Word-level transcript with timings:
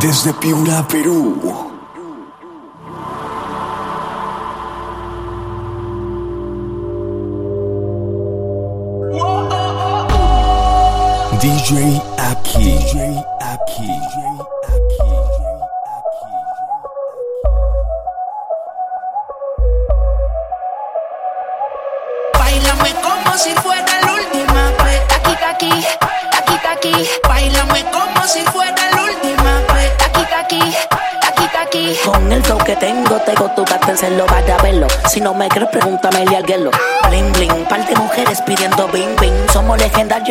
desde 0.00 0.32
Piura, 0.34 0.82
Perú. 0.88 1.40
DJ 11.40 12.00
Aki. 12.18 12.64
DJ 12.64 13.24
Aki. 13.40 14.25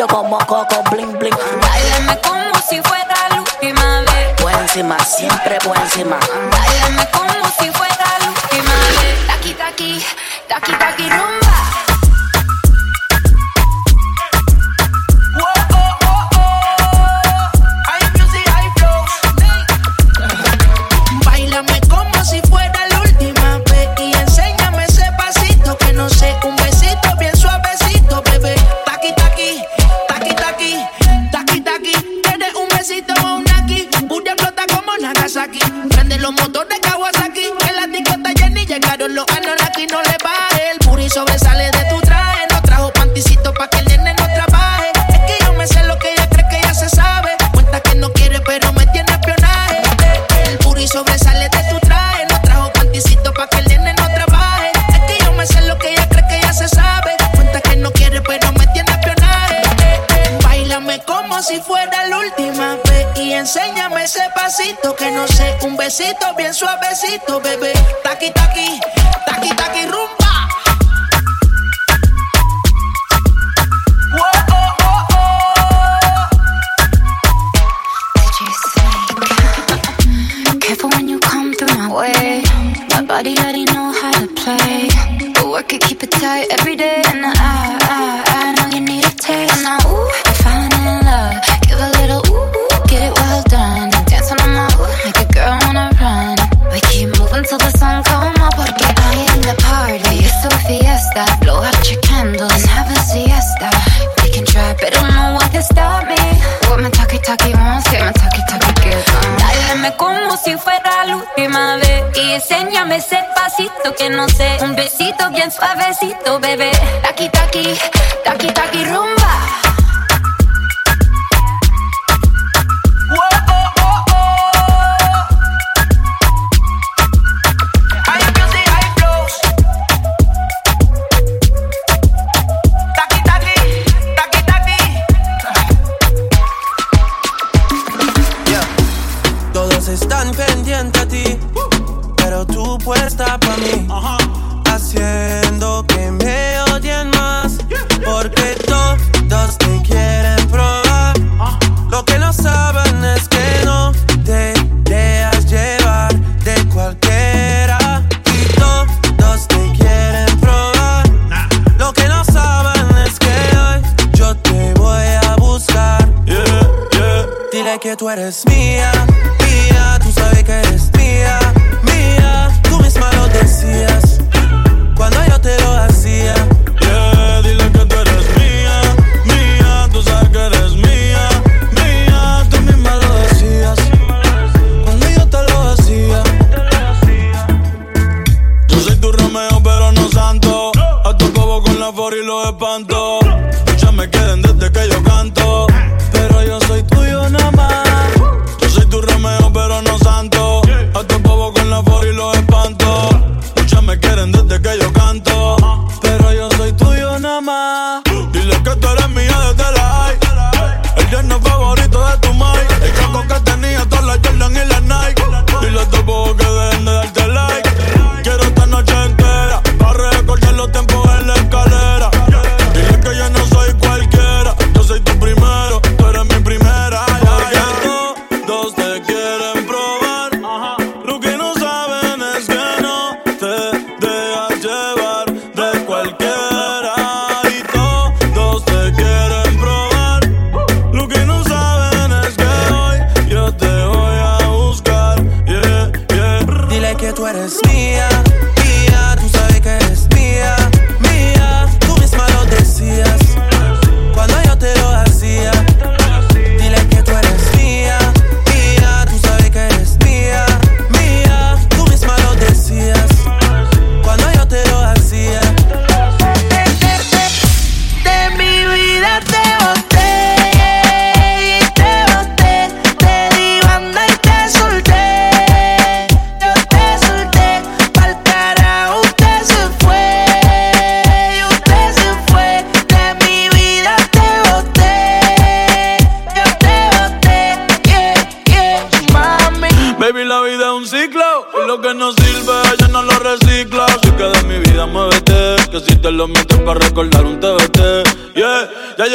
como 0.08 0.38
coco, 0.40 0.84
bling, 0.92 1.18
bling. 1.18 1.36
Báilame 1.62 2.20
como 2.22 2.60
si 2.68 2.82
fuera 2.82 3.30
la 3.30 3.42
última 3.42 4.02
vez. 4.02 4.42
Buen 4.42 4.58
encima, 4.60 4.98
siempre 5.00 5.58
buen 5.66 5.82
encima. 5.82 6.20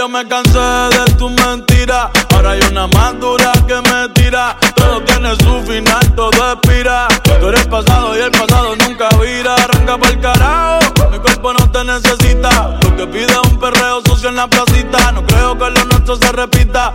yo 0.01 0.09
me 0.09 0.27
cansé 0.27 0.59
de 0.59 1.15
tu 1.19 1.29
mentira, 1.29 2.11
Ahora 2.35 2.53
hay 2.53 2.61
una 2.71 2.87
más 2.87 3.21
dura 3.21 3.53
que 3.69 3.75
me 3.83 4.09
tira. 4.15 4.57
Todo 4.75 5.03
tiene 5.03 5.37
su 5.37 5.61
final, 5.71 6.15
todo 6.15 6.53
expira. 6.53 7.07
Tú 7.39 7.49
eres 7.49 7.67
pasado 7.67 8.17
y 8.17 8.23
el 8.23 8.31
pasado 8.31 8.77
nunca 8.77 9.11
vira. 9.21 9.55
Arranca 9.57 9.99
el 10.09 10.21
carajo, 10.21 11.11
mi 11.11 11.19
cuerpo 11.19 11.53
no 11.53 11.71
te 11.71 11.85
necesita. 11.85 12.79
Lo 12.83 12.97
que 12.97 13.07
pide 13.09 13.39
un 13.45 13.61
perreo 13.61 14.01
sucio 14.07 14.31
en 14.31 14.37
la 14.37 14.47
placita. 14.47 15.13
No 15.13 15.23
creo 15.27 15.59
que 15.59 15.69
lo 15.69 15.85
nuestro 15.85 16.17
se 16.17 16.33
repita. 16.33 16.95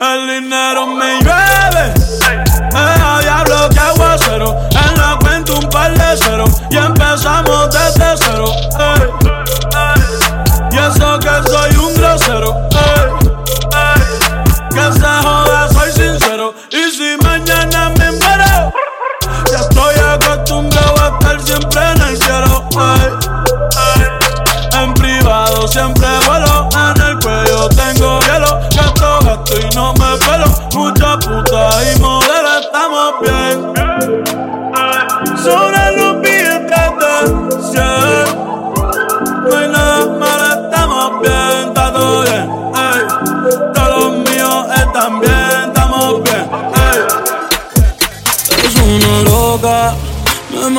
El 0.00 0.28
dinero 0.28 0.86
me 0.86 1.18
llueve. 1.20 1.92
Deja 2.70 3.18
diablo 3.20 3.68
que 3.70 3.80
aguacero. 3.80 4.56
En 4.70 4.98
la 4.98 5.18
cuenta 5.20 5.52
un 5.54 5.68
par 5.68 5.92
de 5.92 6.16
cero. 6.22 6.44
Y 6.70 6.76
empezamos 6.76 7.70
desde 7.72 8.16
cero. 8.18 8.52
Ey. 8.78 9.02
Y 10.70 10.76
eso 10.76 11.18
que 11.18 11.50
soy 11.50 11.76
un 11.76 11.94
grosero. 11.94 12.73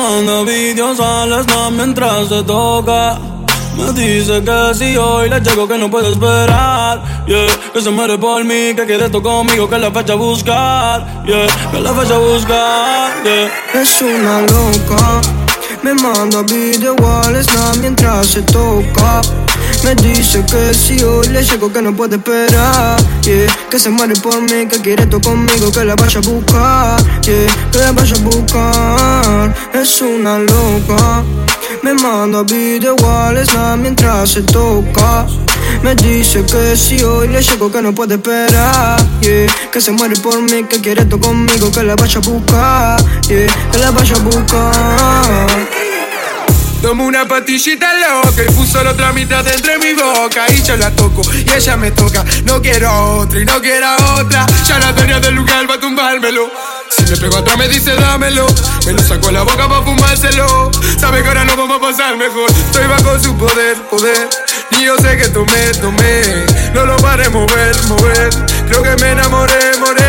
manda 0.08 0.42
videos 0.44 1.00
a 1.00 1.26
las 1.26 1.46
mientras 1.72 2.28
se 2.28 2.42
toca. 2.44 3.18
Me 3.76 3.92
dice 3.92 4.42
que 4.42 4.74
si 4.74 4.96
hoy 4.96 5.28
le 5.28 5.40
llego 5.40 5.66
que 5.68 5.76
no 5.76 5.90
puedo 5.90 6.10
esperar, 6.12 7.02
yeah. 7.26 7.46
Que 7.72 7.80
se 7.82 7.90
muere 7.90 8.16
por 8.16 8.42
mí, 8.44 8.74
que 8.74 8.86
quiere 8.86 9.06
esto 9.06 9.22
conmigo, 9.22 9.68
que 9.68 9.78
la 9.78 9.90
fecha 9.90 10.14
a 10.14 10.16
buscar, 10.16 11.24
yeah. 11.26 11.46
Que 11.70 11.80
la 11.80 11.92
fecha 11.92 12.18
buscar, 12.18 13.12
yeah. 13.24 13.80
Es 13.80 14.00
una 14.00 14.40
loca, 14.42 15.20
me 15.82 15.92
manda 15.94 16.42
video 16.42 16.96
a 17.06 17.30
las 17.30 17.78
mientras 17.80 18.26
se 18.28 18.42
toca. 18.42 19.20
Me 19.86 19.94
dice 19.94 20.44
que 20.50 20.74
si 20.74 21.00
hoy 21.04 21.28
le 21.28 21.44
llego 21.44 21.72
que 21.72 21.80
no 21.80 21.94
puede 21.94 22.16
esperar, 22.16 23.00
yeah. 23.22 23.46
Que 23.70 23.78
se 23.78 23.88
muere 23.88 24.16
por 24.16 24.42
mí, 24.42 24.66
que 24.66 24.80
quiere 24.80 25.04
esto 25.04 25.20
conmigo, 25.20 25.70
que 25.70 25.84
la 25.84 25.94
vaya 25.94 26.18
a 26.18 26.28
buscar, 26.28 27.00
yeah. 27.22 27.46
Que 27.70 27.78
la 27.78 27.92
vaya 27.92 28.16
a 28.16 28.18
buscar. 28.18 29.54
Es 29.72 30.02
una 30.02 30.40
loca. 30.40 31.22
Me 31.84 31.94
manda 31.94 32.42
video 32.42 32.96
al 33.08 33.78
mientras 33.78 34.30
se 34.30 34.42
toca. 34.42 35.24
Me 35.84 35.94
dice 35.94 36.42
que 36.44 36.76
si 36.76 37.00
hoy 37.04 37.28
le 37.28 37.40
llego 37.40 37.70
que 37.70 37.80
no 37.80 37.94
puede 37.94 38.16
esperar, 38.16 39.00
yeah. 39.20 39.46
Que 39.70 39.80
se 39.80 39.92
muere 39.92 40.16
por 40.16 40.42
mí, 40.42 40.64
que 40.64 40.80
quiere 40.80 41.02
esto 41.02 41.20
conmigo, 41.20 41.70
que 41.70 41.84
la 41.84 41.94
vaya 41.94 42.18
a 42.18 42.28
buscar, 42.28 43.04
yeah. 43.28 43.70
Que 43.70 43.78
la 43.78 43.92
vaya 43.92 44.16
a 44.16 44.18
buscar. 44.18 45.85
Tomo 46.86 47.04
una 47.04 47.26
pastillita 47.26 47.94
loca 47.94 48.44
y 48.44 48.52
puso 48.52 48.80
la 48.84 48.92
otra 48.92 49.12
mitad 49.12 49.44
entre 49.48 49.76
mi 49.78 49.92
boca 49.92 50.46
y 50.48 50.62
yo 50.62 50.76
la 50.76 50.88
toco 50.92 51.20
y 51.34 51.50
ella 51.50 51.76
me 51.76 51.90
toca. 51.90 52.24
No 52.44 52.62
quiero 52.62 53.18
otra 53.18 53.40
y 53.40 53.44
no 53.44 53.60
quiero 53.60 53.88
otra. 54.14 54.46
Ya 54.64 54.78
la 54.78 54.94
tenía 54.94 55.18
del 55.18 55.34
lugar 55.34 55.66
para 55.66 55.80
tumbármelo. 55.80 56.48
Si 56.96 57.02
me 57.02 57.16
pego 57.16 57.38
atrás 57.38 57.58
me 57.58 57.68
dice 57.68 57.92
dámelo. 57.96 58.46
Me 58.86 58.92
lo 58.92 59.02
saco 59.02 59.30
a 59.30 59.32
la 59.32 59.42
boca 59.42 59.68
para 59.68 59.82
fumárselo. 59.82 60.70
Sabe 60.96 61.22
que 61.24 61.28
ahora 61.28 61.44
no 61.44 61.56
vamos 61.56 61.76
a 61.76 61.80
pasar 61.80 62.16
mejor. 62.16 62.48
Estoy 62.52 62.86
bajo 62.86 63.18
su 63.18 63.36
poder, 63.36 63.76
poder. 63.90 64.28
Y 64.70 64.84
yo 64.84 64.96
sé 64.98 65.16
que 65.16 65.28
tomé, 65.28 65.72
tomé. 65.80 66.22
No 66.74 66.84
lo 66.84 66.96
paré 66.96 67.28
mover, 67.30 67.76
mover. 67.88 68.30
Creo 68.68 68.82
que 68.82 69.02
me 69.02 69.12
enamoré, 69.12 69.54
moré. 69.78 70.06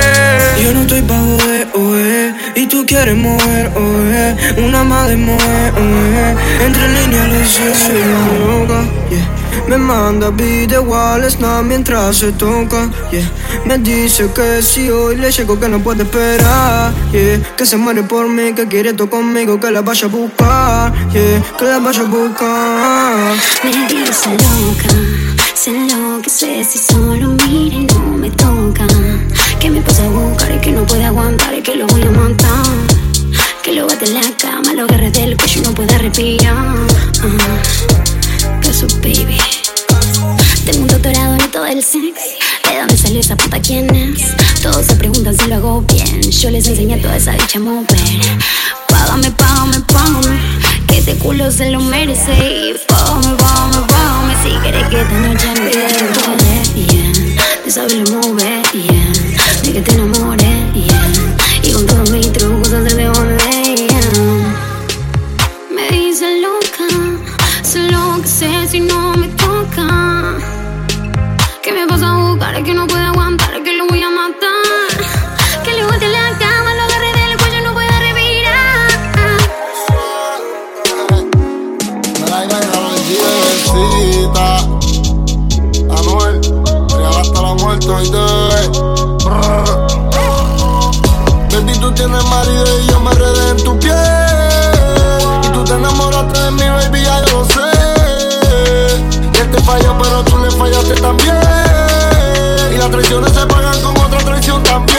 Yo 0.62 0.74
no 0.74 0.82
estoy 0.82 1.02
pa' 1.04 1.17
joder, 1.17 1.67
oe 1.76 2.34
Y 2.56 2.65
tú 2.65 2.84
quieres 2.86 3.15
mover, 3.15 3.72
oe 3.76 4.36
Una 4.58 4.84
madre 4.84 5.15
mover, 5.15 5.74
oe 5.76 6.36
Entre 6.65 6.88
líneas 6.89 7.28
lo 7.30 7.46
sé, 7.46 7.76
soy 7.76 8.02
una 8.02 8.46
loca, 8.46 8.84
yeah 9.12 9.47
me 9.67 9.77
manda 9.77 10.30
video 10.30 10.95
al 10.95 11.30
snap 11.30 11.63
mientras 11.63 12.17
se 12.17 12.32
toca, 12.32 12.89
yeah 13.12 13.30
Me 13.65 13.77
dice 13.77 14.30
que 14.34 14.62
si 14.62 14.89
hoy 14.89 15.17
le 15.17 15.32
llego 15.32 15.60
que 15.60 15.67
no 15.67 15.80
puede 15.80 16.03
esperar, 16.03 16.93
yeah 17.12 17.41
Que 17.56 17.65
se 17.65 17.77
muere 17.77 18.03
por 18.03 18.27
mí, 18.30 18.53
que 18.53 18.67
quiere 18.67 18.89
esto 18.89 19.10
conmigo, 19.10 19.60
que 19.60 19.71
la 19.71 19.82
vaya 19.82 20.08
a 20.08 20.10
buscar, 20.10 20.93
yeah 21.12 21.43
Que 21.58 21.65
la 21.65 21.80
vaya 21.80 22.01
a 22.01 22.06
buscar 22.06 23.36
Me 23.63 23.71
dice 23.88 24.30
loca, 24.30 24.95
se 25.53 25.71
enloquece 25.71 26.63
si 26.63 26.77
solo 26.77 27.36
mira 27.45 27.75
y 27.75 27.86
no 27.88 28.17
me 28.17 28.30
toca. 28.30 28.86
Que 29.60 29.69
me 29.69 29.82
pasa 29.82 30.06
a 30.06 30.10
buscar 30.10 30.51
y 30.56 30.60
que 30.60 30.71
no 30.71 30.86
puede 30.86 31.03
aguantar 31.03 31.53
y 31.53 31.62
que 31.62 31.75
lo 31.75 31.88
voy 31.88 32.03
a 32.03 32.12
matar. 32.12 32.63
Que 33.63 33.73
lo 33.73 33.88
bate 33.88 34.06
en 34.06 34.13
la 34.13 34.21
cama, 34.38 34.73
lo 34.73 34.84
agarre 34.84 35.12
del 35.12 35.36
cuello 35.36 35.62
y 35.62 35.63
no 35.65 35.73
puede 35.73 35.97
respirar. 35.97 36.75
Ah, 37.23 38.60
que 38.62 38.71
su 38.71 38.88
baby. 39.01 39.57
Tengo 40.67 40.82
un 40.82 40.88
doctorado 40.89 41.34
en 41.36 41.49
todo 41.49 41.65
el 41.65 41.82
sex. 41.82 42.19
¿De 42.69 42.77
dónde 42.77 42.97
salió 42.97 43.21
esa 43.21 43.38
puta 43.38 43.58
quién 43.62 43.89
es? 43.95 44.36
Todos 44.62 44.86
se 44.86 44.95
preguntan 44.95 45.34
si 45.38 45.47
lo 45.47 45.56
hago 45.56 45.82
bien. 45.84 46.21
Yo 46.30 46.49
les 46.49 46.67
enseñé 46.67 46.97
toda 46.97 47.15
esa 47.15 47.32
dicha 47.32 47.58
mover. 47.58 47.88
Págame, 48.89 49.32
págame, 49.32 49.80
págame. 49.88 50.38
Que 50.86 50.97
este 50.97 51.15
culo 51.15 51.49
se 51.51 51.71
lo 51.71 51.80
merece. 51.80 52.34
Y 52.34 52.73
págame, 52.86 53.34
págame, 53.38 53.88
págame. 53.88 54.34
Si 54.43 54.49
quieres 54.58 54.88
que 54.89 55.01
esta 55.03 55.19
noche 55.21 55.47
me 55.56 56.84
bien. 56.84 57.38
De 57.63 57.71
saberlo 57.71 58.21
mover, 58.21 58.62
bien. 58.73 59.13
De 59.63 59.71
que 59.71 59.82
te 59.82 59.93
enamores, 59.93 60.73
bien. 60.73 61.38
Y 61.63 61.71
con 61.71 61.86
todos 61.86 62.10
mis 62.12 62.30
trucos 62.34 62.57
a 72.58 72.60
buscar, 72.60 72.63
que 72.63 72.74
no 72.74 72.88
puede 72.88 73.04
aguantar, 73.04 73.63
que 73.63 73.74
lo 73.74 73.88
voy 73.88 74.02
a 74.02 74.10
matar. 74.10 74.88
Que 75.63 75.74
le 75.74 75.84
bote 75.84 76.08
la 76.08 76.38
cama, 76.39 76.74
lo 76.76 76.84
agarre 76.84 77.13
del 77.13 77.38
cuello 77.38 77.62
no 77.63 77.74
puede 77.74 78.00
respirar. 78.00 78.88
bebecita. 83.24 84.58
Anuel, 85.98 86.41
real 86.96 87.15
hasta 87.20 87.41
la 87.41 87.54
muerte 87.56 87.89
hoy 87.89 88.10
te. 88.10 88.17
Baby, 91.56 91.80
tú 91.80 91.91
tienes 91.93 92.24
marido 92.26 92.80
y 92.82 92.88
yo 92.88 93.00
me 93.00 93.12
redé 93.13 93.50
en 93.52 93.58
tu 93.58 93.80
piel. 93.80 93.96
Y 95.43 95.48
tú 95.50 95.63
te 95.63 95.74
enamoraste 95.74 96.39
de 96.39 96.52
mí, 96.52 96.63
baby, 96.63 97.04
ya 97.04 97.26
yo 97.26 97.39
lo 97.39 97.46
sé. 97.46 97.72
Él 99.41 99.52
te 99.52 99.62
falló, 99.63 99.98
pero 100.02 100.24
tú 100.24 100.38
le 100.38 100.52
fallaste 100.52 100.96
también. 100.96 101.47
Las 102.88 102.95
traiciones 102.95 103.34
se 103.34 103.45
pagan 103.47 103.82
con 103.82 103.97
otra 103.97 104.17
traición 104.19 104.63
también. 104.63 104.97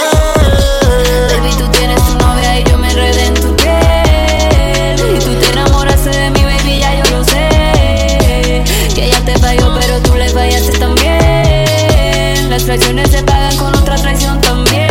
Baby, 1.31 1.55
tú 1.57 1.67
tienes 1.69 1.97
tu 2.05 2.19
novia 2.19 2.61
y 2.61 2.65
yo 2.65 2.77
me 2.77 2.91
enredé 2.91 3.29
en 3.29 3.35
tu 3.35 3.57
piel. 3.57 5.17
Y 5.17 5.19
tú 5.25 5.33
te 5.41 5.51
enamoraste 5.53 6.11
de 6.11 6.31
mi 6.33 6.45
baby, 6.45 6.81
ya 6.81 7.03
yo 7.03 7.17
lo 7.17 7.25
sé. 7.25 7.49
Que 8.95 9.07
ella 9.07 9.25
te 9.25 9.39
falló, 9.39 9.73
pero 9.81 10.03
tú 10.03 10.15
le 10.17 10.29
fallaste 10.29 10.79
también. 10.79 12.51
Las 12.51 12.65
traiciones 12.65 13.11
se 13.11 13.23
pagan 13.23 13.57
con 13.57 13.75
otra 13.75 13.97
traición 13.97 14.39
también. 14.43 14.91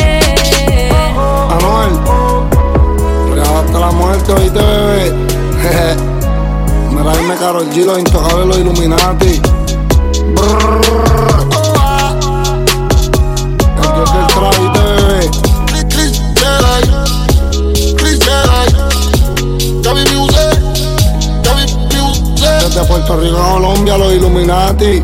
Anuel, 1.52 2.00
hasta 3.44 3.80
la 3.80 3.92
muerte 3.92 4.34
hoy 4.34 4.50
te 4.50 4.60
bebé. 4.60 5.14
Mira, 6.90 7.16
dime 7.16 7.36
Karol 7.36 7.70
G, 7.70 7.86
los 7.86 8.00
intocables, 8.00 8.48
los 8.48 8.58
Illuminati. 8.58 9.40
Brrr. 10.34 11.57
Desde 22.78 22.90
Puerto 22.90 23.18
Rico 23.20 23.38
a 23.38 23.54
Colombia, 23.54 23.98
los 23.98 24.14
Illuminati. 24.14 25.04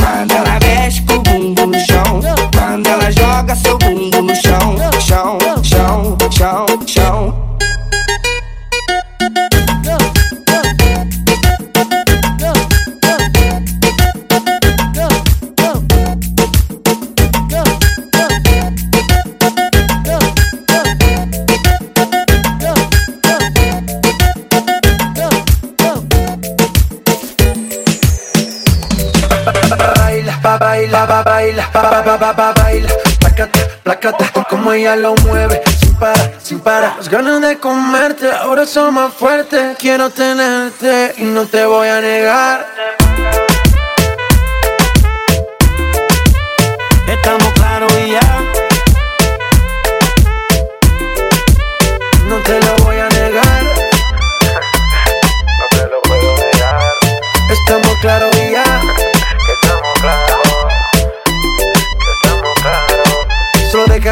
Ella 34.81 34.95
lo 34.95 35.15
mueve, 35.17 35.61
sin 35.79 35.93
parar, 35.95 36.33
sin 36.41 36.59
parar. 36.59 36.95
Las 36.97 37.07
ganas 37.07 37.39
de 37.41 37.59
comerte 37.59 38.31
ahora 38.31 38.65
son 38.65 38.95
más 38.95 39.13
fuertes. 39.13 39.77
Quiero 39.77 40.09
tenerte 40.09 41.13
y 41.17 41.23
no 41.23 41.45
te 41.45 41.65
voy 41.65 41.87
a 41.87 42.01
negar. 42.01 43.10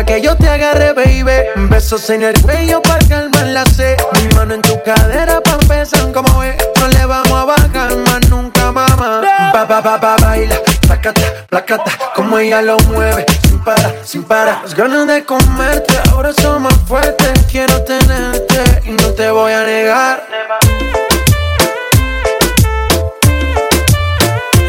Que 0.09 0.21
yo 0.21 0.35
te 0.35 0.49
agarre, 0.49 0.93
baby. 0.93 1.69
Besos 1.69 2.09
en 2.09 2.23
el 2.23 2.41
cuello 2.41 2.81
para 2.81 3.05
calmar 3.07 3.45
la 3.45 3.63
sed. 3.67 3.95
Mi 4.13 4.35
mano 4.35 4.55
en 4.55 4.61
tu 4.61 4.81
cadera 4.81 5.39
pa' 5.39 5.57
empezar 5.61 6.11
como 6.11 6.41
es. 6.41 6.55
No 6.79 6.87
le 6.87 7.05
vamos 7.05 7.31
a 7.31 7.45
bajar 7.45 7.95
más 7.95 8.27
nunca, 8.27 8.71
mamá. 8.71 9.21
Pa, 9.53 9.67
pa, 9.67 9.83
pa, 9.83 9.99
pa, 9.99 10.15
baila. 10.17 10.55
Placata, 10.81 11.21
placata, 11.47 11.91
como 12.15 12.39
ella 12.39 12.63
lo 12.63 12.79
mueve. 12.91 13.23
Sin 13.43 13.59
parar, 13.59 13.95
sin 14.03 14.23
parar. 14.23 14.61
Las 14.63 14.73
ganas 14.73 15.05
de 15.05 15.23
comerte 15.23 15.93
ahora 16.11 16.33
son 16.33 16.63
más 16.63 16.77
fuertes. 16.87 17.45
Quiero 17.51 17.83
tenerte 17.83 18.81
y 18.85 18.91
no 18.91 19.09
te 19.13 19.29
voy 19.29 19.53
a 19.53 19.63
negar. 19.63 20.25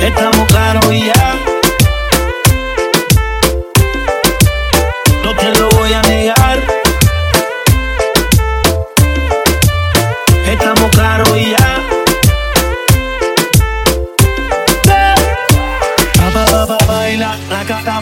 Estamos 0.03 0.46
claros 0.48 0.92
y 0.92 1.07
ya. 1.07 1.49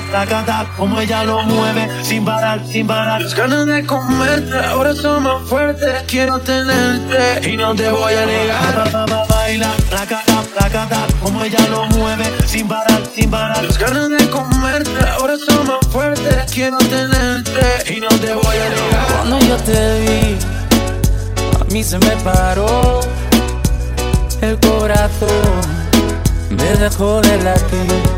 Placata, 0.08 0.44
placata, 0.44 0.66
como 0.76 1.00
ella 1.00 1.24
lo 1.24 1.42
mueve, 1.42 1.88
sin 2.02 2.24
parar, 2.24 2.60
sin 2.66 2.86
parar. 2.86 3.20
Las 3.20 3.34
ganas 3.34 3.66
de 3.66 3.84
comerte 3.84 4.56
ahora 4.66 4.94
son 4.94 5.22
más 5.22 5.42
fuertes. 5.48 6.02
Quiero 6.06 6.38
tenerte 6.40 7.50
y 7.50 7.56
no 7.56 7.74
te 7.74 7.90
voy 7.90 8.14
a 8.14 8.26
negar. 8.26 8.74
Pa, 8.74 8.90
pa, 8.90 9.06
pa, 9.06 9.24
baila, 9.28 9.70
placata, 9.90 10.42
placata, 10.54 11.06
como 11.22 11.42
ella 11.44 11.60
lo 11.70 11.86
mueve, 11.86 12.24
sin 12.46 12.66
parar, 12.68 13.02
sin 13.14 13.30
parar. 13.30 13.64
Las 13.64 13.78
ganas 13.78 14.08
de 14.08 14.28
comerte 14.30 15.08
ahora 15.10 15.36
son 15.36 15.66
más 15.66 15.86
fuertes. 15.90 16.52
Quiero 16.52 16.78
tenerte 16.78 17.94
y 17.94 18.00
no 18.00 18.08
te 18.08 18.32
voy 18.32 18.56
a 18.56 18.68
negar. 18.70 19.06
Cuando 19.16 19.38
yo 19.40 19.56
te 19.56 20.00
vi, 20.00 20.38
a 21.60 21.64
mí 21.72 21.82
se 21.84 21.98
me 21.98 22.16
paró 22.24 23.00
el 24.40 24.58
corazón, 24.60 25.60
me 26.50 26.76
dejó 26.76 27.20
de 27.20 27.42
latir. 27.42 28.17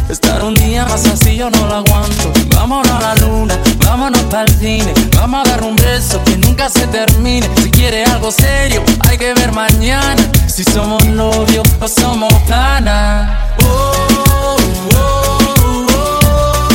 Estar 0.11 0.43
un 0.43 0.53
día 0.55 0.85
más 0.85 1.05
así 1.05 1.37
yo 1.37 1.49
no 1.49 1.67
lo 1.67 1.75
aguanto. 1.75 2.33
Vámonos 2.53 2.91
a 2.91 2.99
la 2.99 3.15
luna, 3.15 3.57
vámonos 3.85 4.21
para 4.23 4.43
el 4.43 4.59
cine. 4.59 4.93
Vamos 5.15 5.47
a 5.47 5.51
dar 5.51 5.63
un 5.63 5.77
beso 5.77 6.21
que 6.25 6.35
nunca 6.35 6.69
se 6.69 6.85
termine. 6.87 7.49
Si 7.63 7.71
quiere 7.71 8.03
algo 8.03 8.29
serio, 8.29 8.83
hay 9.07 9.17
que 9.17 9.33
ver 9.33 9.53
mañana. 9.53 10.21
Si 10.47 10.65
somos 10.65 11.05
novios 11.05 11.65
o 11.79 11.87
somos 11.87 12.33
pana. 12.43 13.39
Oh, 13.63 14.57
oh, 14.93 15.87
oh. 15.87 16.67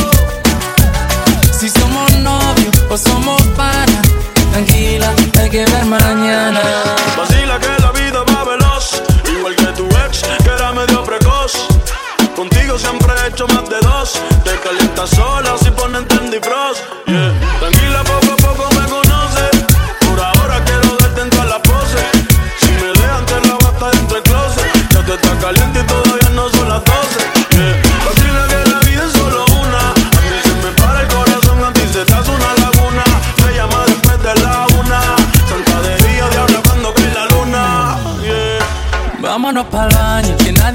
Si 1.59 1.69
somos 1.69 2.11
novios 2.13 2.75
o 2.89 2.97
somos 2.97 3.39
pana. 3.55 4.01
Tranquila, 4.51 5.13
hay 5.39 5.49
que 5.51 5.63
ver 5.63 5.85
mañana. 5.85 6.59
Vacila 7.15 7.59
que 7.59 7.81
la 7.83 7.91
vida 7.91 8.23
va 8.33 8.43
veloz, 8.45 9.03
igual 9.31 9.55
que 9.55 9.67
tu 9.73 9.85
ex, 9.85 10.23
Siempre 12.77 13.11
he 13.11 13.27
hecho 13.29 13.47
más 13.47 13.67
de 13.69 13.79
dos. 13.81 14.13
Te 14.43 14.55
calientas 14.59 15.09
sola 15.09 15.57
si 15.57 15.71
ponen 15.71 16.07
Trendy 16.07 16.39
Frost. 16.39 16.81
Yeah. 17.07 17.33
Tranquila, 17.59 18.03
poco 18.03 18.33
a 18.33 18.37
poco 18.37 18.69
me 18.75 18.85
conoces. 18.87 19.65
Por 20.07 20.19
ahora 20.19 20.63
quiero 20.63 20.95
darte 20.97 21.21
en 21.21 21.29
todas 21.31 21.47
las 21.47 21.59
poses. 21.59 22.05
Si 22.59 22.69
me 22.71 22.93
dejan, 22.93 23.25
te 23.25 23.47
la 23.47 23.55
basta 23.55 23.89
dentro 23.91 24.15
del 24.15 24.23
closet. 24.23 24.89
Ya 24.91 25.03
te 25.03 25.13
está 25.15 25.37
caliente 25.39 25.79
y 25.79 25.83
todavía 25.83 26.29
no 26.35 26.49
son 26.49 26.69
las 26.69 26.83
12. 26.85 26.97
Yeah. 27.57 27.81
Vacila 28.05 28.47
que 28.47 28.69
la 28.69 28.79
vida 28.87 29.03
es 29.05 29.11
solo 29.13 29.45
una. 29.45 29.81
A 29.89 30.21
mí 30.29 30.37
se 30.43 30.53
me 30.63 30.71
para 30.79 31.01
el 31.01 31.07
corazón, 31.07 31.63
a 31.65 31.73
ti 31.73 31.81
se 31.91 32.05
te 32.05 32.13
hace 32.13 32.31
una 32.31 32.53
laguna. 32.61 33.03
Me 33.43 33.55
llama 33.55 33.85
después 33.87 34.21
de 34.21 34.35
la 34.43 34.67
una. 34.79 35.01
Santa 35.49 35.81
de 35.81 35.97
día, 36.07 36.29
diablo 36.29 36.61
cuando 36.63 36.93
cae 36.93 37.13
la 37.13 37.25
luna. 37.25 37.97
Vámonos 39.19 39.65
para 39.65 40.06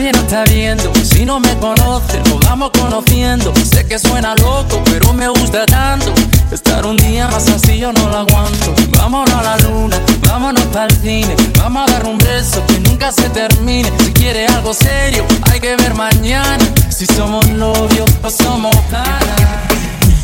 nadie 0.02 0.12
nos 0.12 0.22
está 0.22 0.44
viendo. 0.44 0.92
Si 1.04 1.24
no 1.24 1.38
me 1.38 1.56
conoces, 1.58 2.28
nos 2.28 2.40
vamos 2.40 2.70
conociendo. 2.70 3.52
Sé 3.54 3.86
que 3.86 3.98
suena 3.98 4.34
loco, 4.36 4.82
pero 4.86 5.12
me 5.12 5.28
gusta 5.28 5.64
tanto. 5.66 6.12
Estar 6.50 6.84
un 6.84 6.96
día 6.96 7.28
más 7.28 7.48
así 7.48 7.78
yo 7.78 7.92
no 7.92 8.08
lo 8.08 8.18
aguanto. 8.18 8.74
Vámonos 8.98 9.32
a 9.32 9.42
la 9.42 9.56
luna, 9.58 9.96
vámonos 10.26 10.64
para 10.66 10.86
el 10.86 10.96
cine. 10.96 11.36
Vamos 11.58 11.88
a 11.88 11.92
dar 11.92 12.06
un 12.06 12.18
beso 12.18 12.64
que 12.66 12.80
nunca 12.80 13.12
se 13.12 13.28
termine. 13.30 13.92
Si 14.04 14.12
quiere 14.12 14.46
algo 14.46 14.74
serio, 14.74 15.24
hay 15.50 15.60
que 15.60 15.76
ver 15.76 15.94
mañana. 15.94 16.64
Si 16.88 17.06
somos 17.06 17.46
novios 17.50 18.10
o 18.22 18.30
somos 18.30 18.74
pana. 18.90 19.62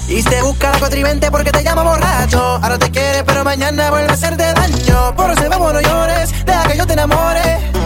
Y 0.09 0.23
te 0.23 0.43
busca 0.43 0.73
la 0.73 0.79
cuatrivente 0.79 1.31
porque 1.31 1.53
te 1.53 1.63
llama 1.63 1.85
borracho. 1.85 2.41
Ahora 2.63 2.79
te 2.79 2.91
quiere, 2.91 3.23
pero 3.23 3.45
mañana 3.45 3.91
vuelve 3.91 4.11
a 4.11 4.15
hacerte 4.15 4.43
daño. 4.43 5.15
Por 5.15 5.31
eso 5.31 5.49
vamos, 5.49 5.73
no 5.73 5.81
llores, 5.81 6.31
deja 6.45 6.63
que 6.65 6.79
yo 6.79 6.87
te 6.87 6.95
enamore. 6.95 7.78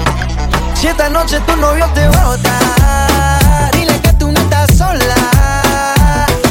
Si 0.82 0.88
esta 0.88 1.08
noche 1.08 1.38
tu 1.46 1.56
novio 1.58 1.88
te 1.94 2.08
bota, 2.08 3.70
dile 3.70 4.00
que 4.00 4.12
tú 4.14 4.32
no 4.32 4.40
estás 4.40 4.76
sola. 4.76 5.14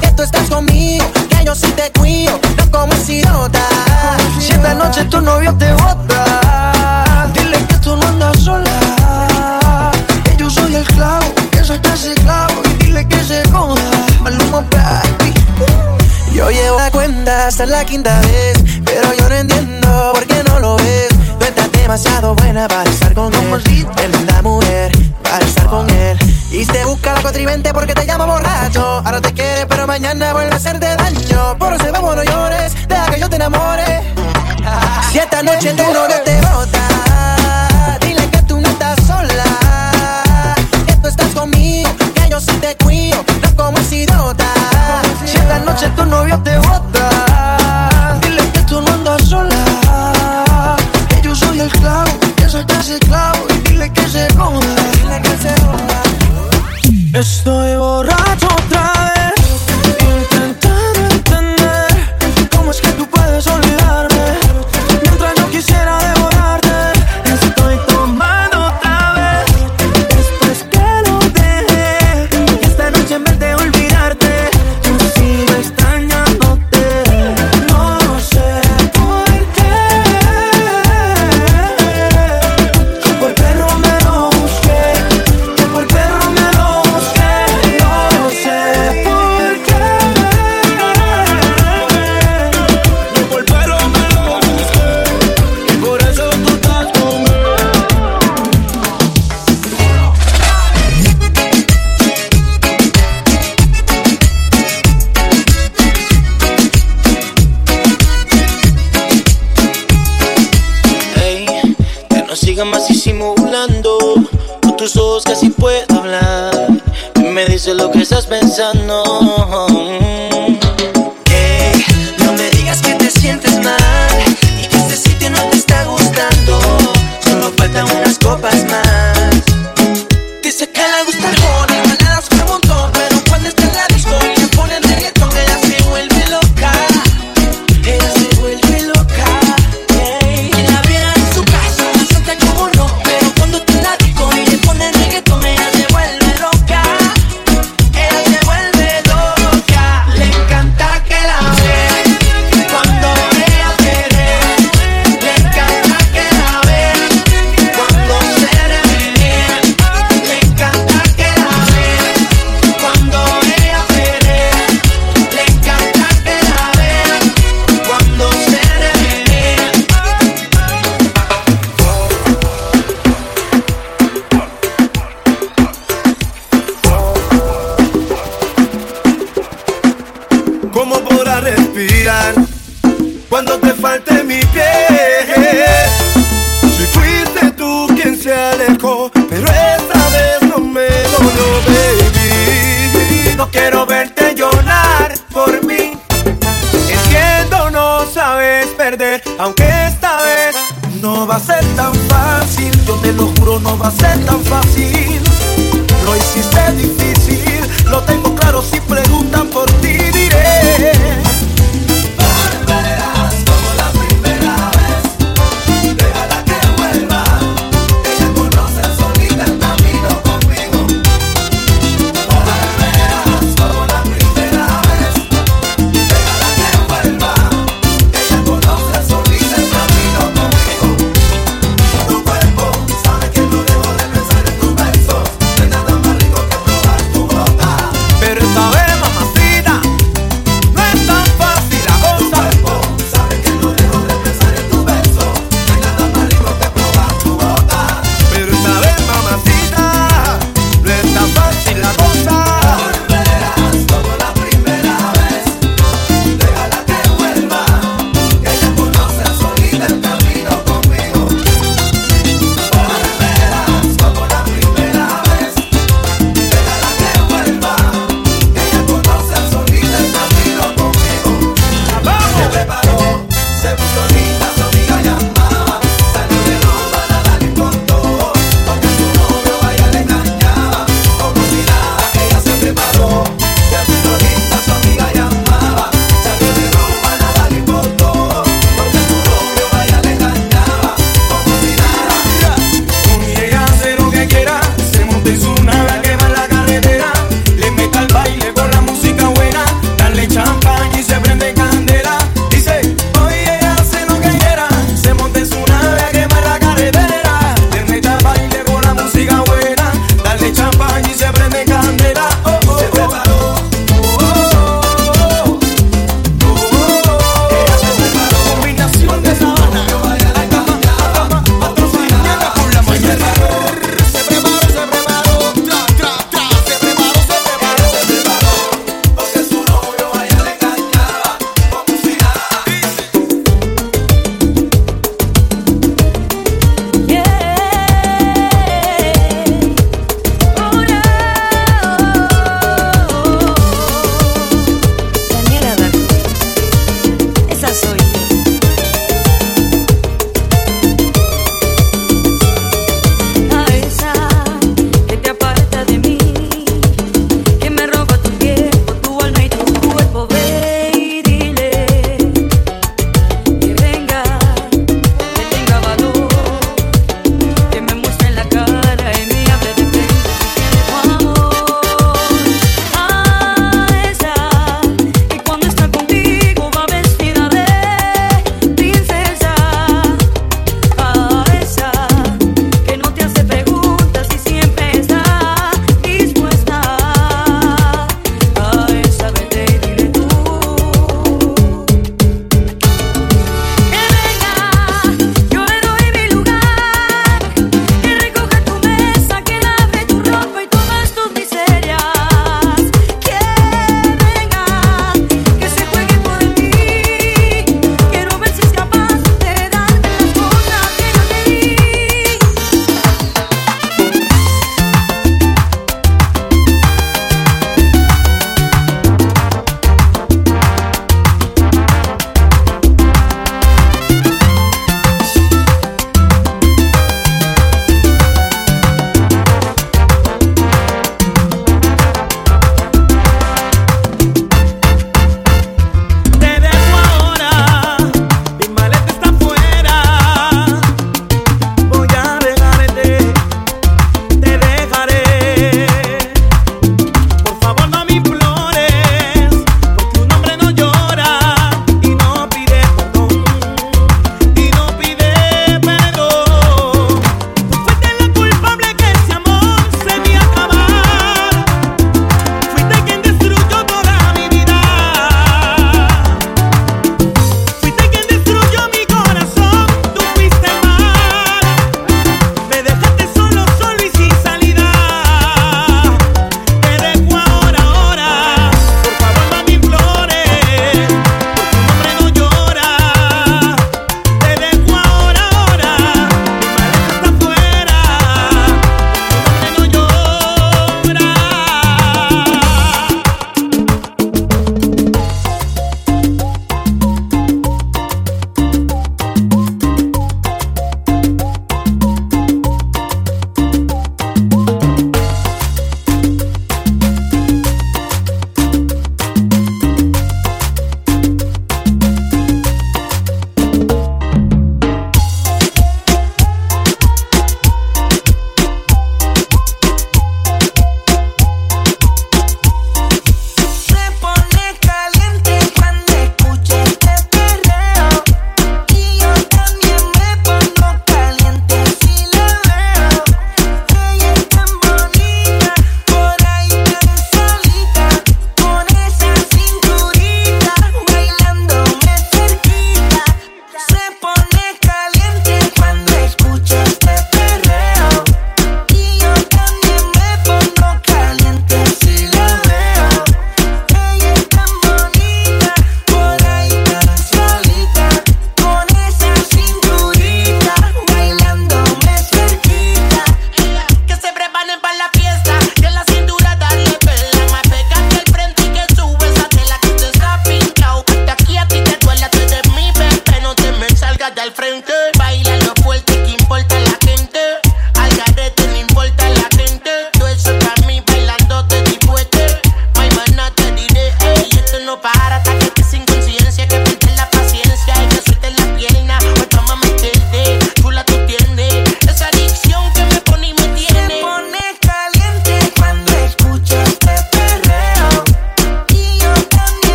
Que 0.00 0.10
tú 0.16 0.24
estás 0.24 0.50
conmigo, 0.50 1.06
que 1.30 1.44
yo 1.44 1.54
sí 1.54 1.70
te 1.76 1.92
cuido, 1.92 2.36
no 2.56 2.70
como 2.72 2.92
ese 2.94 3.12
idiota. 3.12 3.60
Si 4.40 4.50
esta 4.50 4.74
noche 4.74 5.04
tu 5.04 5.20
novio 5.20 5.54
te 5.54 5.72
bota, 5.74 7.30
dile 7.34 7.64
que 7.68 7.74
tú 7.76 7.94
no 7.94 8.04
andas 8.08 8.40
sola. 8.40 9.92
Que 10.24 10.36
yo 10.36 10.50
soy 10.50 10.74
el 10.74 10.84
clavo, 10.88 11.32
que 11.52 11.64
saca 11.64 11.94
ese 11.94 12.14
clavo 12.14 12.62
y 12.64 12.84
dile 12.84 13.06
que 13.06 13.22
se 13.22 13.48
joda. 13.50 13.80
Maluma, 14.22 14.64
baby. 14.72 15.34
Yo 16.32 16.50
llevo 16.50 16.78
la 16.78 16.90
cuenta 16.90 17.46
hasta 17.46 17.64
la 17.64 17.84
quinta 17.84 18.18
vez, 18.22 18.58
pero 18.84 19.14
yo 19.14 19.28
no 19.28 19.36
entiendo 19.36 20.10
por 20.12 20.26
qué 20.26 20.42
no 20.42 20.58
lo 20.58 20.76
ves. 20.78 21.15
Demasiado 21.86 22.34
buena 22.34 22.66
para 22.66 22.90
estar 22.90 23.14
con 23.14 23.32
él. 23.32 23.86
Tremenda 23.94 24.42
mujer 24.42 24.90
para 25.22 25.44
estar 25.46 25.66
con 25.68 25.88
él. 25.88 26.18
Y 26.50 26.66
te 26.66 26.84
busca 26.84 27.12
la 27.12 27.22
cuatrivente 27.22 27.72
porque 27.72 27.94
te 27.94 28.04
llama 28.04 28.26
borracho. 28.26 28.84
Ahora 29.04 29.20
te 29.20 29.32
quiere, 29.32 29.66
pero 29.68 29.86
mañana 29.86 30.32
vuelve 30.32 30.52
a 30.52 30.56
hacerte 30.56 30.96
daño. 30.96 31.56
Por 31.56 31.74
eso 31.74 31.84
vamos, 31.92 32.16
no 32.16 32.24
llores, 32.24 32.74
deja 32.88 33.06
que 33.06 33.20
yo 33.20 33.30
te 33.30 33.36
enamore. 33.36 34.02
Si 35.12 35.18
esta 35.20 35.44
noche 35.44 35.74
tu 35.74 35.84
novio 35.84 36.16
te 36.24 36.40
bota, 36.40 37.98
dile 38.00 38.28
que 38.30 38.42
tú 38.42 38.60
no 38.60 38.68
estás 38.68 38.98
sola. 39.06 39.44
Que 40.88 40.96
tú 40.96 41.06
estás 41.06 41.32
conmigo, 41.34 41.88
que 42.16 42.28
yo 42.28 42.40
sí 42.40 42.50
te 42.60 42.74
cuido, 42.82 43.24
no 43.42 43.54
como 43.54 43.78
idiota. 43.78 44.52
Si 45.24 45.36
esta 45.36 45.60
noche 45.60 45.88
tu 45.90 46.04
novio 46.04 46.36
te 46.42 46.58
bota, 46.58 47.25
Estoy 57.16 57.55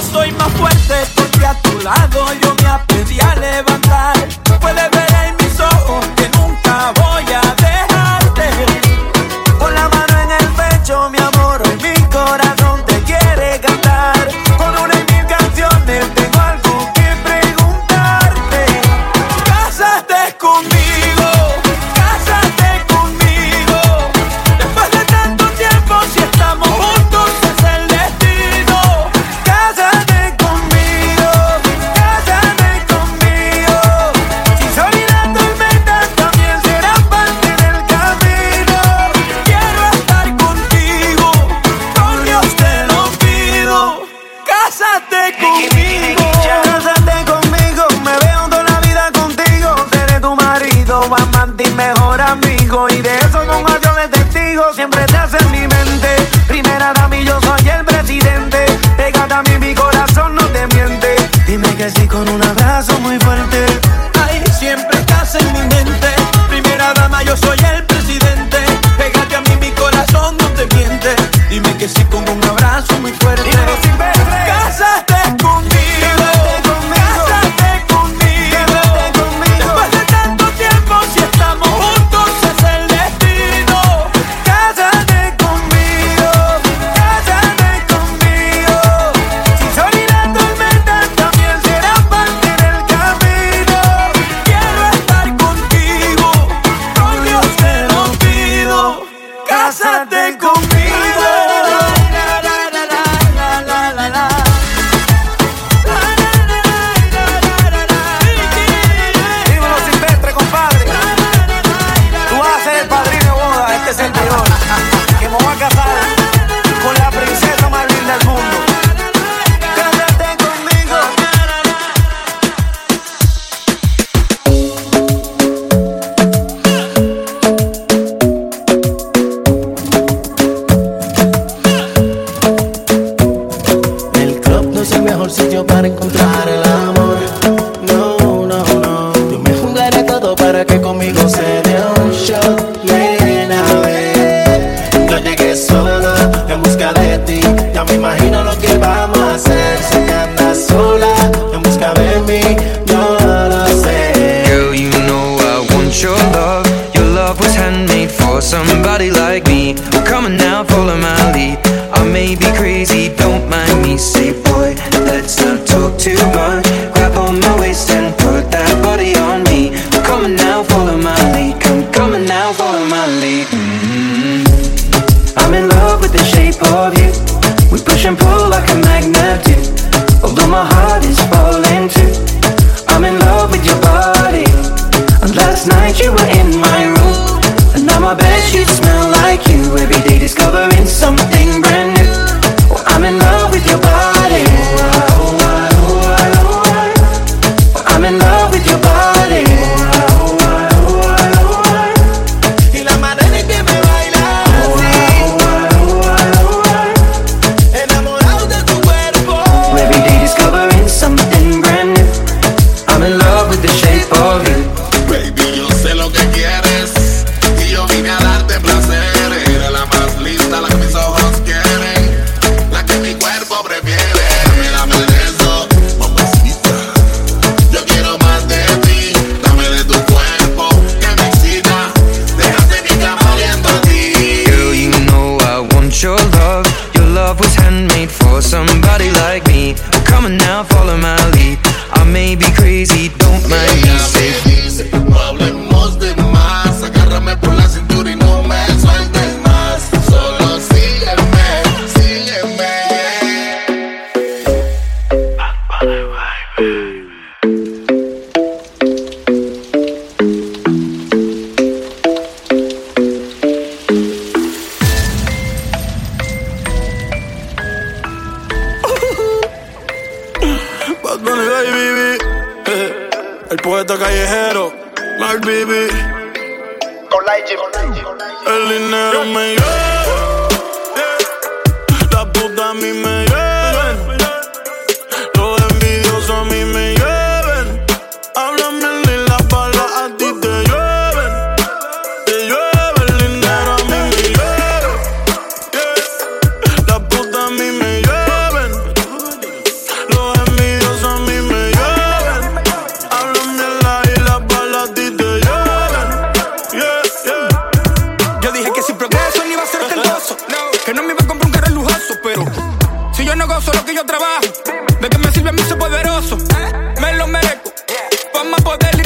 Soy 0.00 0.30
más 0.32 0.52
fuerte 0.52 0.94
porque 1.16 1.44
a 1.44 1.60
tu 1.60 1.80
lado 1.80 2.26
yo 2.40 2.54
me 2.62 2.68
aprendí 2.68 3.20
a 3.20 3.34
levantar. 3.34 4.28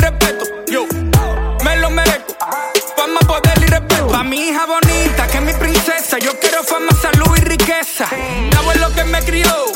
respeto. 0.03 0.45
Yo 0.67 0.87
me 1.65 1.77
lo 1.77 1.91
merezco. 1.91 2.35
Fama, 2.97 3.21
poder 3.21 3.59
y 3.63 3.67
respeto. 3.67 4.09
Pa' 4.09 4.23
mi 4.23 4.49
hija 4.49 4.67
bonita, 4.67 5.27
que 5.29 5.39
es 5.39 5.45
mi 5.45 5.53
princesa. 5.55 6.19
Yo 6.19 6.39
quiero 6.39 6.63
fama, 6.63 6.93
salud 7.01 7.37
y 7.39 7.41
riqueza. 7.41 8.07
La 8.53 8.75
lo 8.75 8.95
que 8.95 9.05
me 9.05 9.21
crió. 9.23 9.72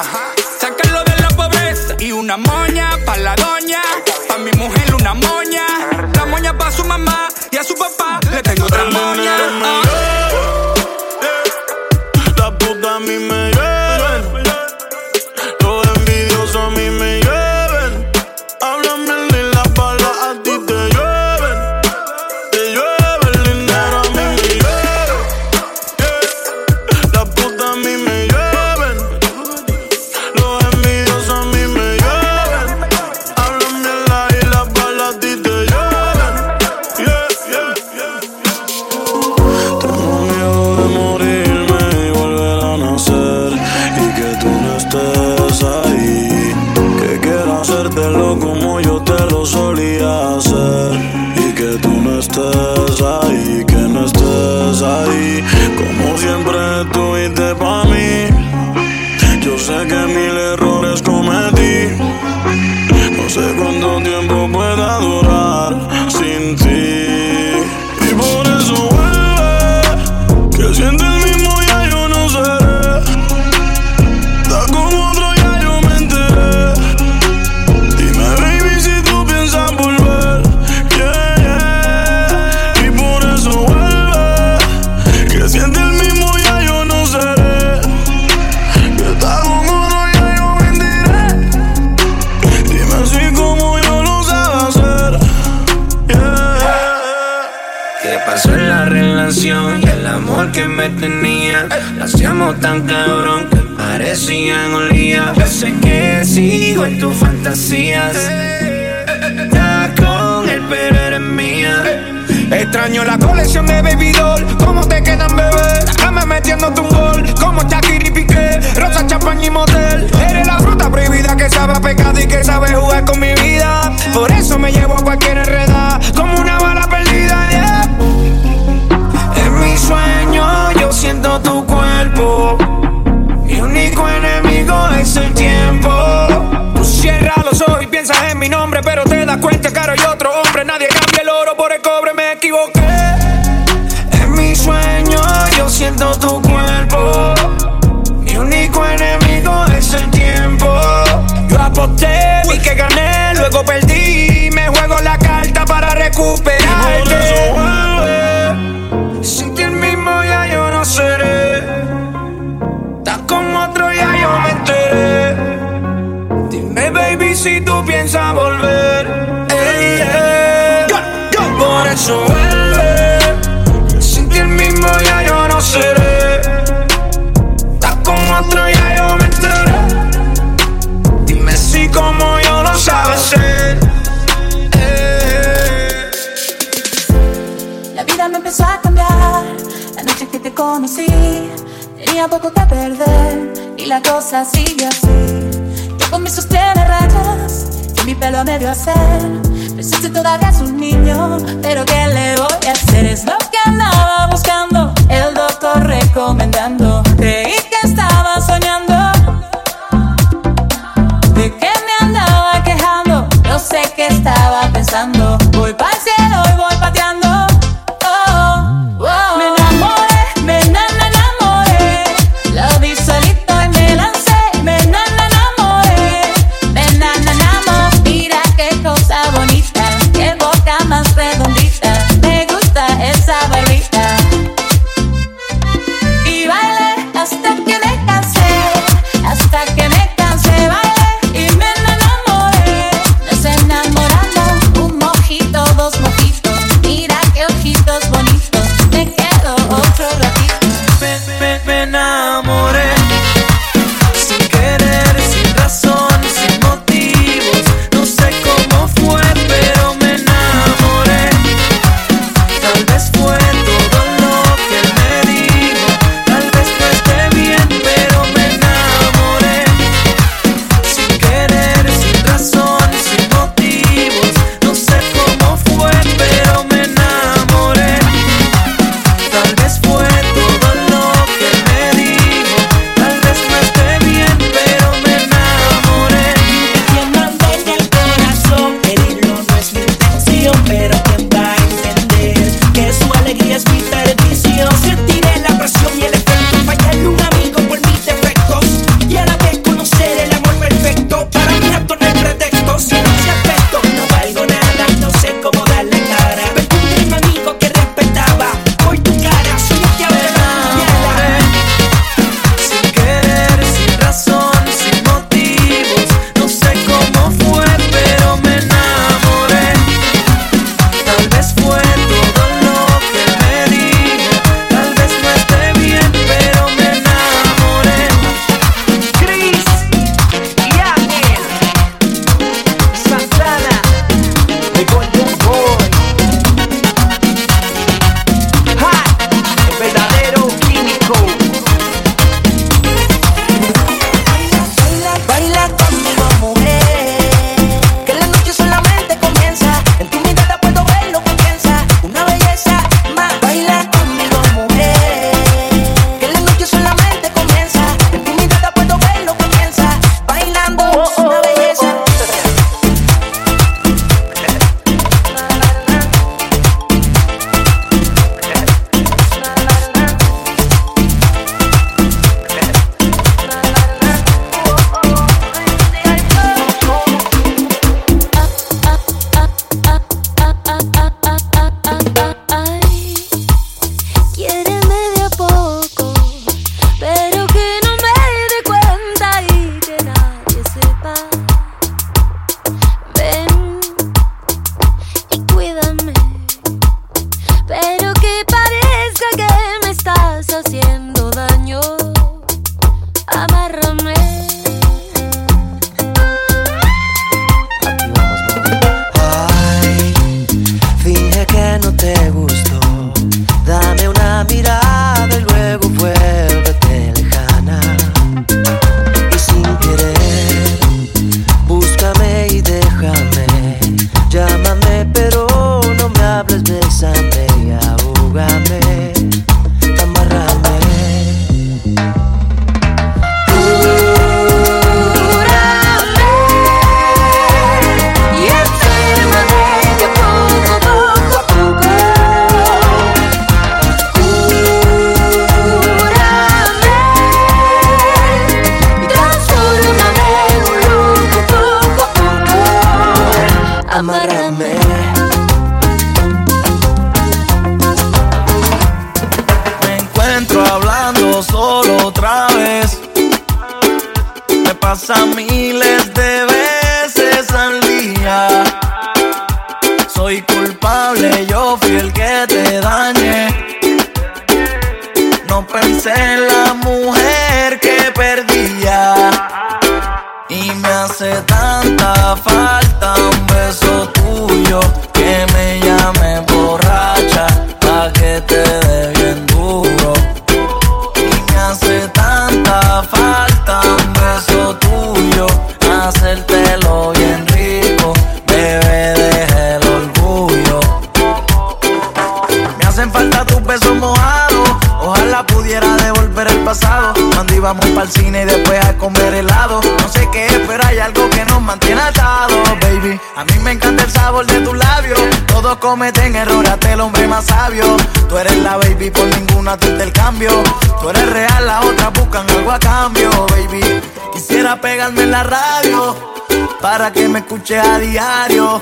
escuches 527.57 527.85
a 527.85 527.99
diario. 527.99 528.81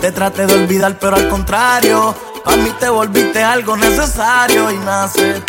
Te 0.00 0.12
traté 0.12 0.46
de 0.46 0.54
olvidar, 0.54 0.98
pero 0.98 1.16
al 1.16 1.28
contrario, 1.28 2.14
para 2.44 2.56
mí 2.56 2.70
te 2.78 2.88
volviste 2.88 3.42
algo 3.42 3.76
necesario 3.76 4.70
y 4.70 4.78
me 4.78 4.90
hace 4.90 5.40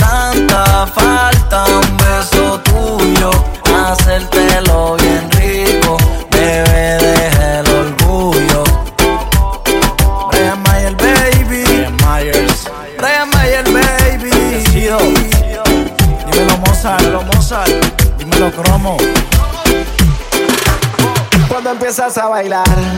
echas 22.04 22.18
a 22.18 22.28
bailar. 22.28 22.93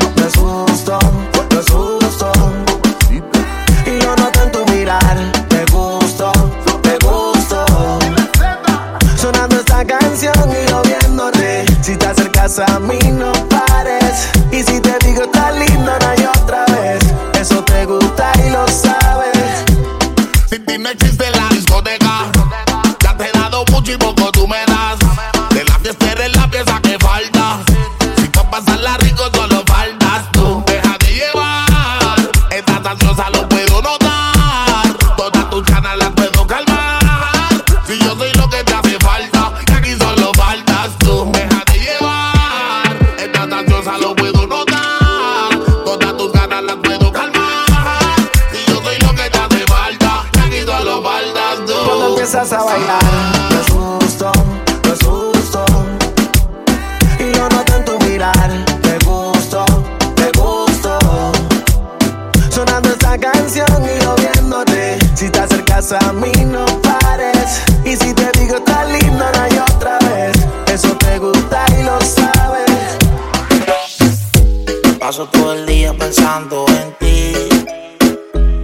todo 75.32 75.54
el 75.54 75.66
día 75.66 75.94
pensando 75.94 76.66
en 76.68 76.94
ti. 77.00 77.34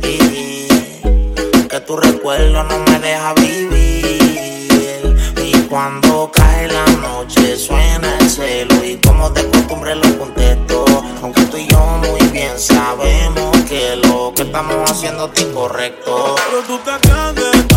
Y 0.03 0.67
que 1.67 1.79
tu 1.81 1.97
recuerdo 1.97 2.63
no 2.63 2.79
me 2.79 2.99
deja 2.99 3.33
vivir. 3.35 5.15
Y 5.37 5.51
cuando 5.69 6.31
cae 6.33 6.67
la 6.67 6.85
noche 7.07 7.55
suena 7.57 8.17
el 8.19 8.29
celo 8.29 8.83
y 8.83 8.97
como 8.97 9.29
de 9.29 9.47
costumbre 9.49 9.95
lo 9.95 10.17
contesto. 10.17 10.85
Aunque 11.21 11.41
tú 11.45 11.57
y 11.57 11.67
yo 11.67 11.79
muy 11.79 12.21
bien 12.29 12.57
sabemos 12.57 13.57
que 13.69 13.95
lo 13.97 14.33
que 14.35 14.43
estamos 14.43 14.89
haciendo 14.89 15.31
es 15.33 15.41
incorrecto. 15.41 16.35
Pero 16.35 16.63
tú 16.67 16.77
te 16.79 17.07
candes, 17.07 17.67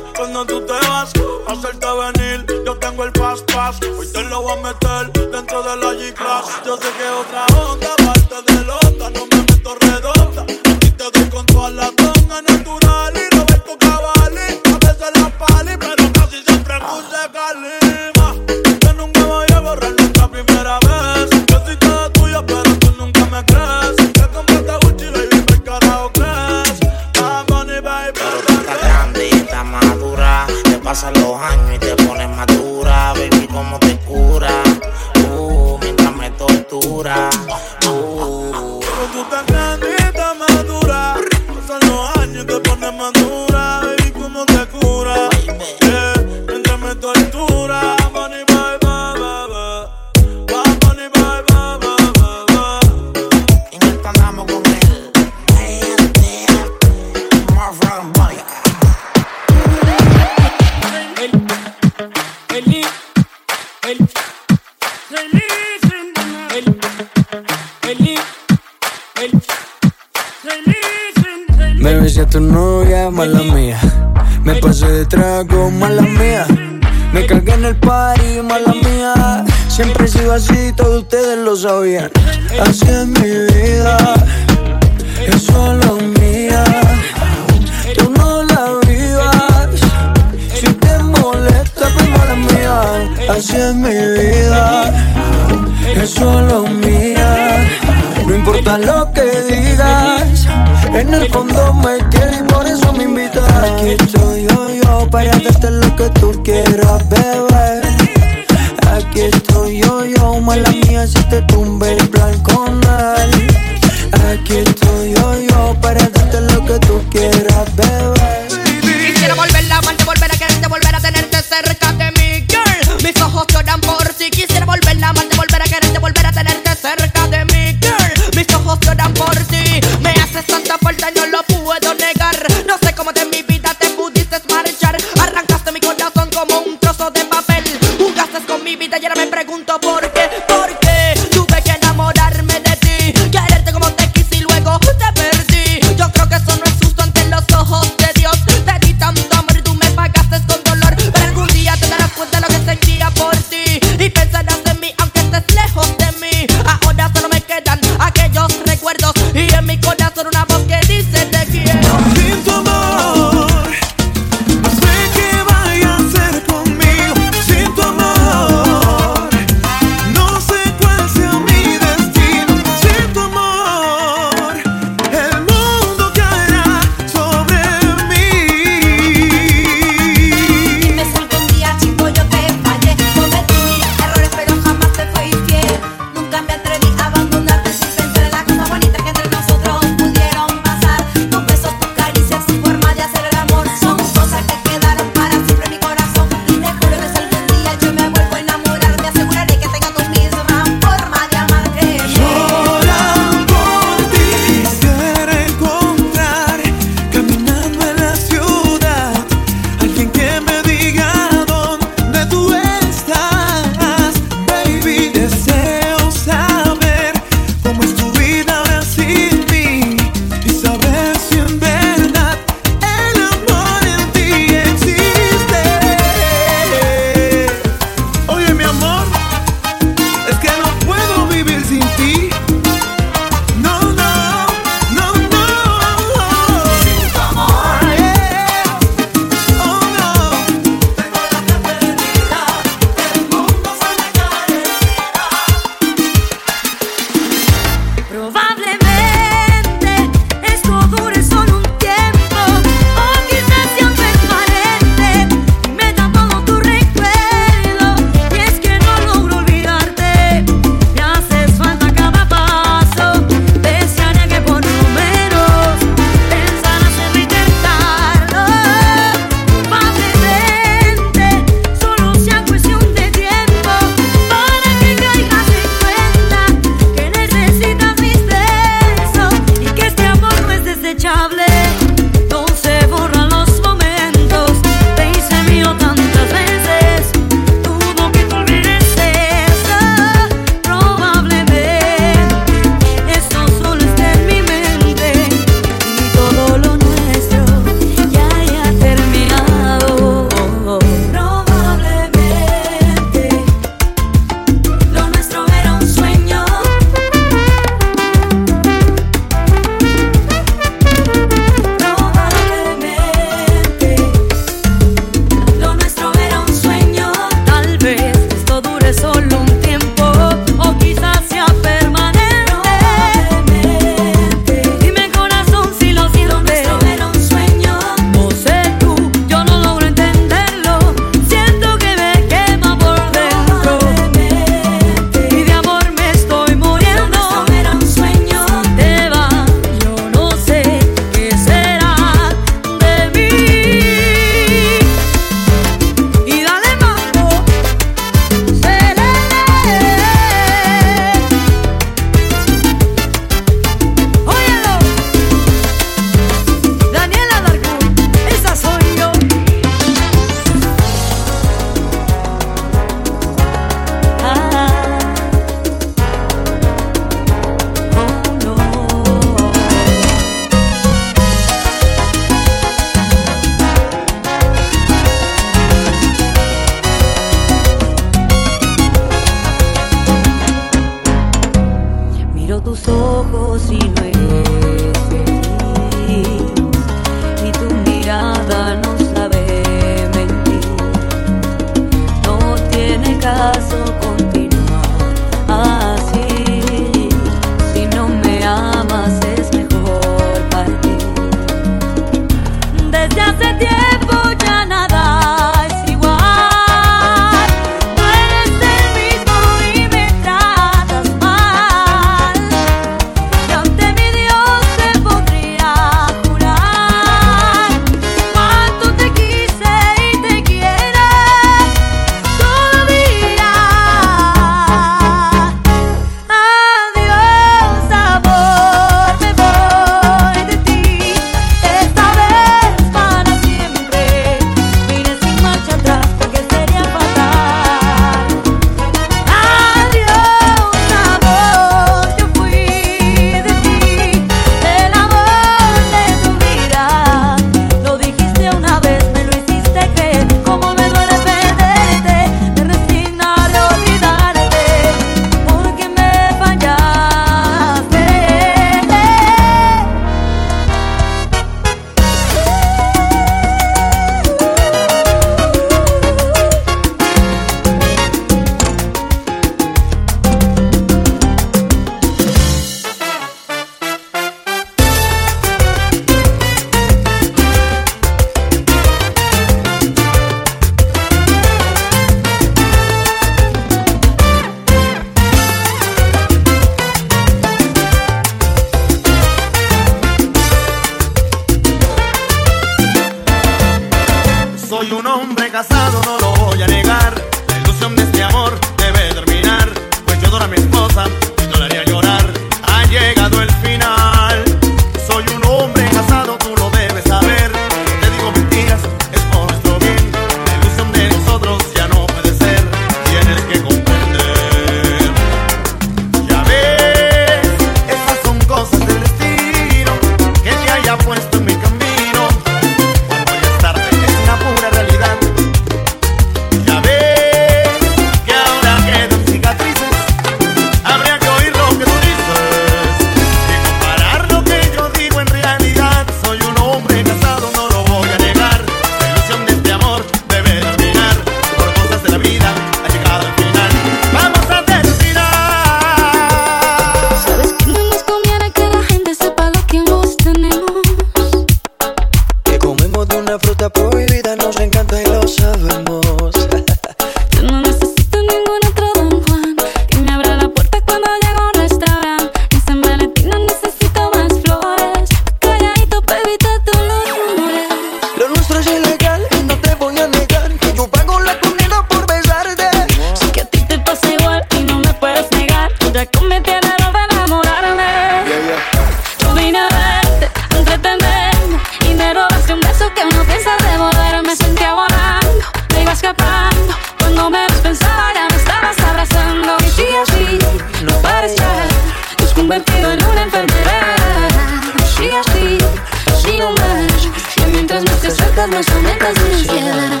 Sácame 598.16 598.60
esa 598.60 598.78
neta 598.80 599.08
sucia 599.14 600.00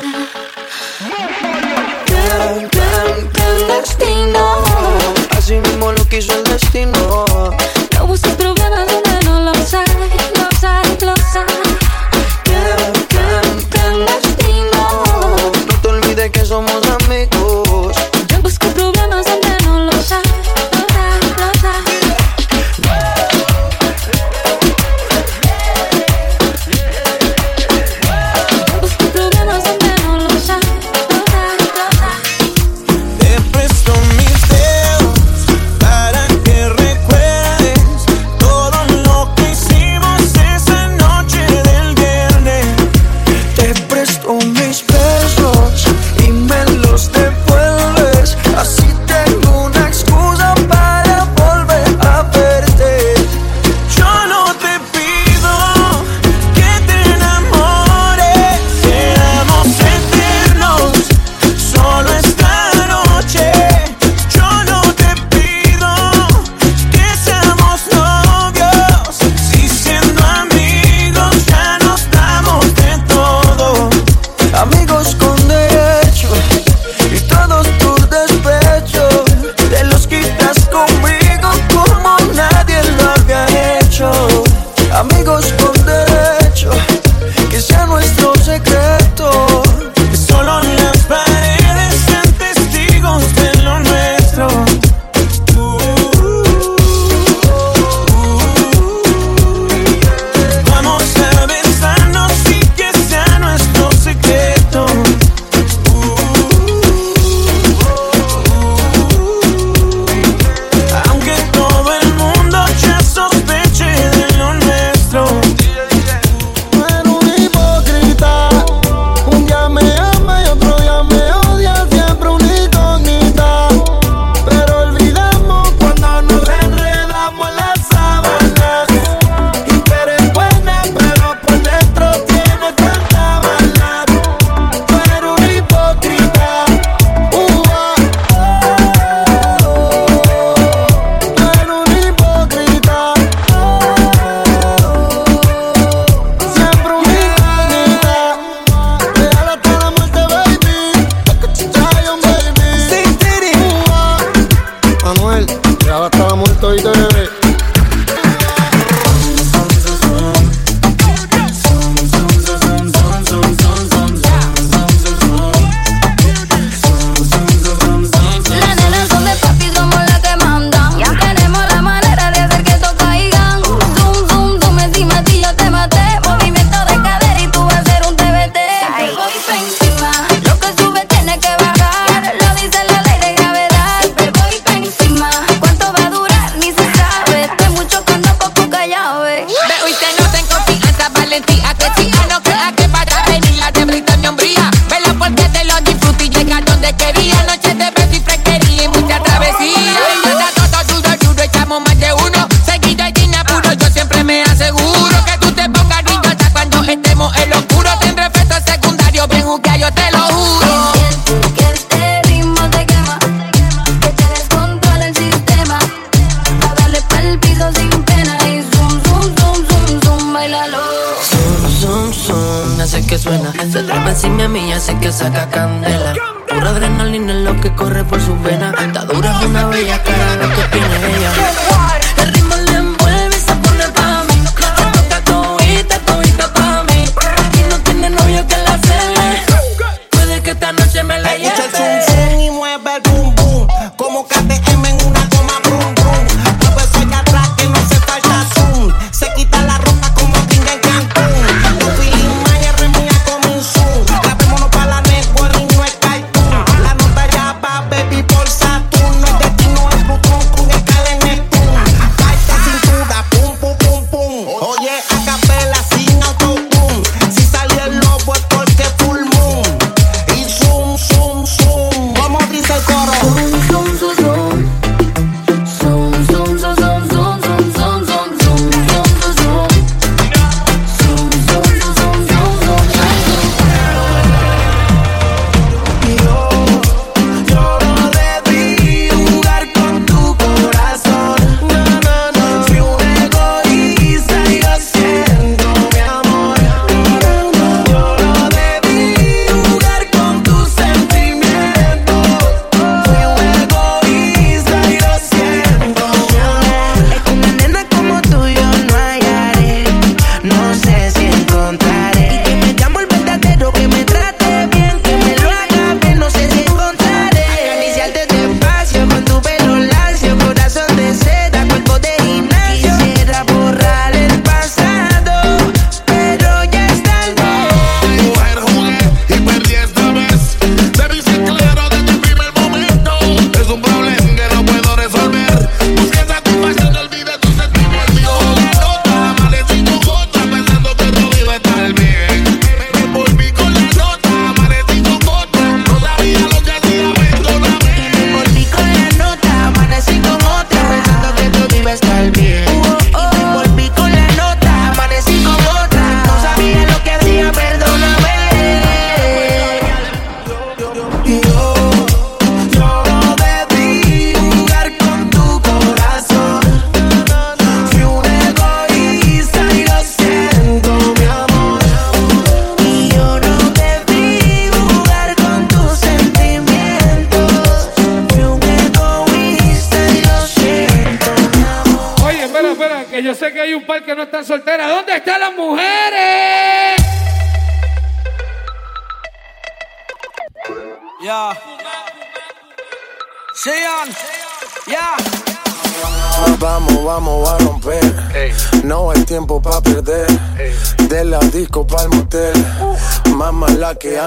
Gran, 2.06 2.68
gran, 2.68 3.32
gran 3.32 3.68
destino. 3.68 4.64
Así 5.36 5.54
mismo 5.54 5.92
lo 5.92 6.04
quiso 6.08 6.32
el 6.34 6.44
destino. 6.44 6.95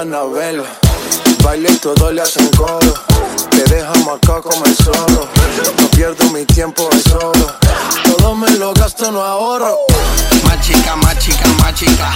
Anabel. 0.00 0.64
Baile 1.44 1.70
y 1.70 1.76
todo 1.76 2.10
le 2.10 2.22
hacen 2.22 2.48
coro. 2.56 2.94
Te 3.50 3.62
deja 3.64 3.92
marcado 4.06 4.42
como 4.42 4.64
el 4.64 4.74
solo. 4.74 5.28
No 5.78 5.88
pierdo 5.90 6.24
mi 6.30 6.46
tiempo 6.46 6.88
en 6.90 7.02
solo. 7.02 7.54
Todo 8.04 8.34
me 8.34 8.50
lo 8.52 8.72
gasto, 8.72 9.12
no 9.12 9.22
ahorro. 9.22 9.76
Más 10.44 10.66
chica, 10.66 10.96
más 10.96 11.18
chica, 11.18 11.46
más 11.62 11.74
chica. 11.74 12.10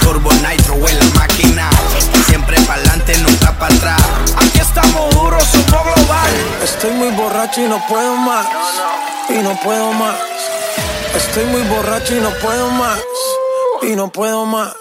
Turbo 0.00 0.32
Nitro 0.32 0.74
en 0.88 0.98
la 0.98 1.04
máquina. 1.14 1.70
Siempre 2.26 2.60
pa'lante, 2.62 3.16
nunca 3.18 3.56
para 3.56 3.76
atrás. 3.76 4.02
Aquí 4.36 4.58
estamos 4.58 5.14
duros, 5.14 5.44
somos 5.44 5.94
global. 5.94 6.32
Estoy 6.64 6.90
muy 6.90 7.10
borracho 7.10 7.60
y 7.60 7.68
no 7.68 7.80
puedo 7.88 8.16
más. 8.16 8.46
Y 9.28 9.34
no 9.34 9.56
puedo 9.60 9.92
más. 9.92 10.16
Estoy 11.14 11.44
muy 11.44 11.62
borracho 11.62 12.16
y 12.16 12.20
no 12.20 12.30
puedo 12.42 12.70
más. 12.70 12.98
Y 13.82 13.94
no 13.94 14.08
puedo 14.10 14.46
más. 14.46 14.79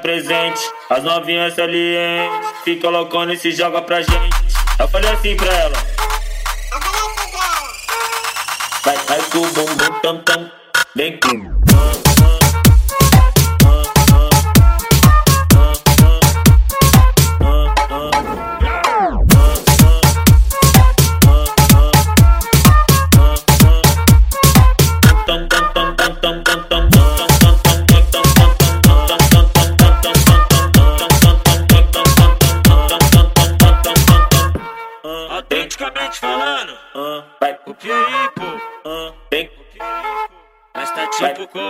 presente. 0.00 0.60
As 0.88 1.02
novinhas 1.02 1.58
ali, 1.58 1.96
se 2.64 2.76
colocando 2.76 3.32
e 3.32 3.38
se 3.38 3.52
joga 3.52 3.82
pra 3.82 4.02
gente. 4.02 4.36
Eu 4.78 4.88
falei 4.88 5.10
assim 5.10 5.36
pra 5.36 5.52
ela. 5.52 5.76
Vai, 8.84 8.96
vai 8.96 9.20
com 9.30 9.38
o 9.38 9.46
bumbum 9.52 10.00
tam 10.02 10.18
tam. 10.18 10.50
Vem 10.96 11.18
com. 11.18 12.09
Pô. 37.80 38.44
Ah, 38.84 39.14
vem. 39.30 39.50
Mas 40.74 40.90
tá 40.90 41.06
tipo 41.06 41.48
com. 41.48 41.60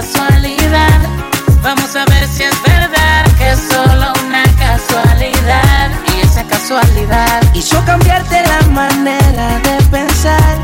casualidad. 0.00 1.00
Vamos 1.62 1.94
a 1.94 2.04
ver 2.06 2.26
si 2.26 2.42
es 2.42 2.62
verdad 2.62 3.24
que 3.38 3.52
es 3.52 3.60
solo 3.60 4.12
una 4.26 4.42
casualidad. 4.58 5.90
Y 6.12 6.26
esa 6.26 6.42
casualidad 6.44 7.40
hizo 7.54 7.80
cambiarte 7.84 8.42
la 8.42 8.60
manera 8.72 9.60
de 9.60 9.76
pensar. 9.92 10.56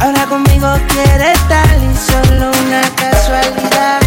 Ahora 0.00 0.26
conmigo 0.26 0.68
quiere 0.88 1.30
estar 1.30 1.76
y 1.76 1.94
solo 2.10 2.50
una 2.66 2.82
casualidad. 2.96 4.01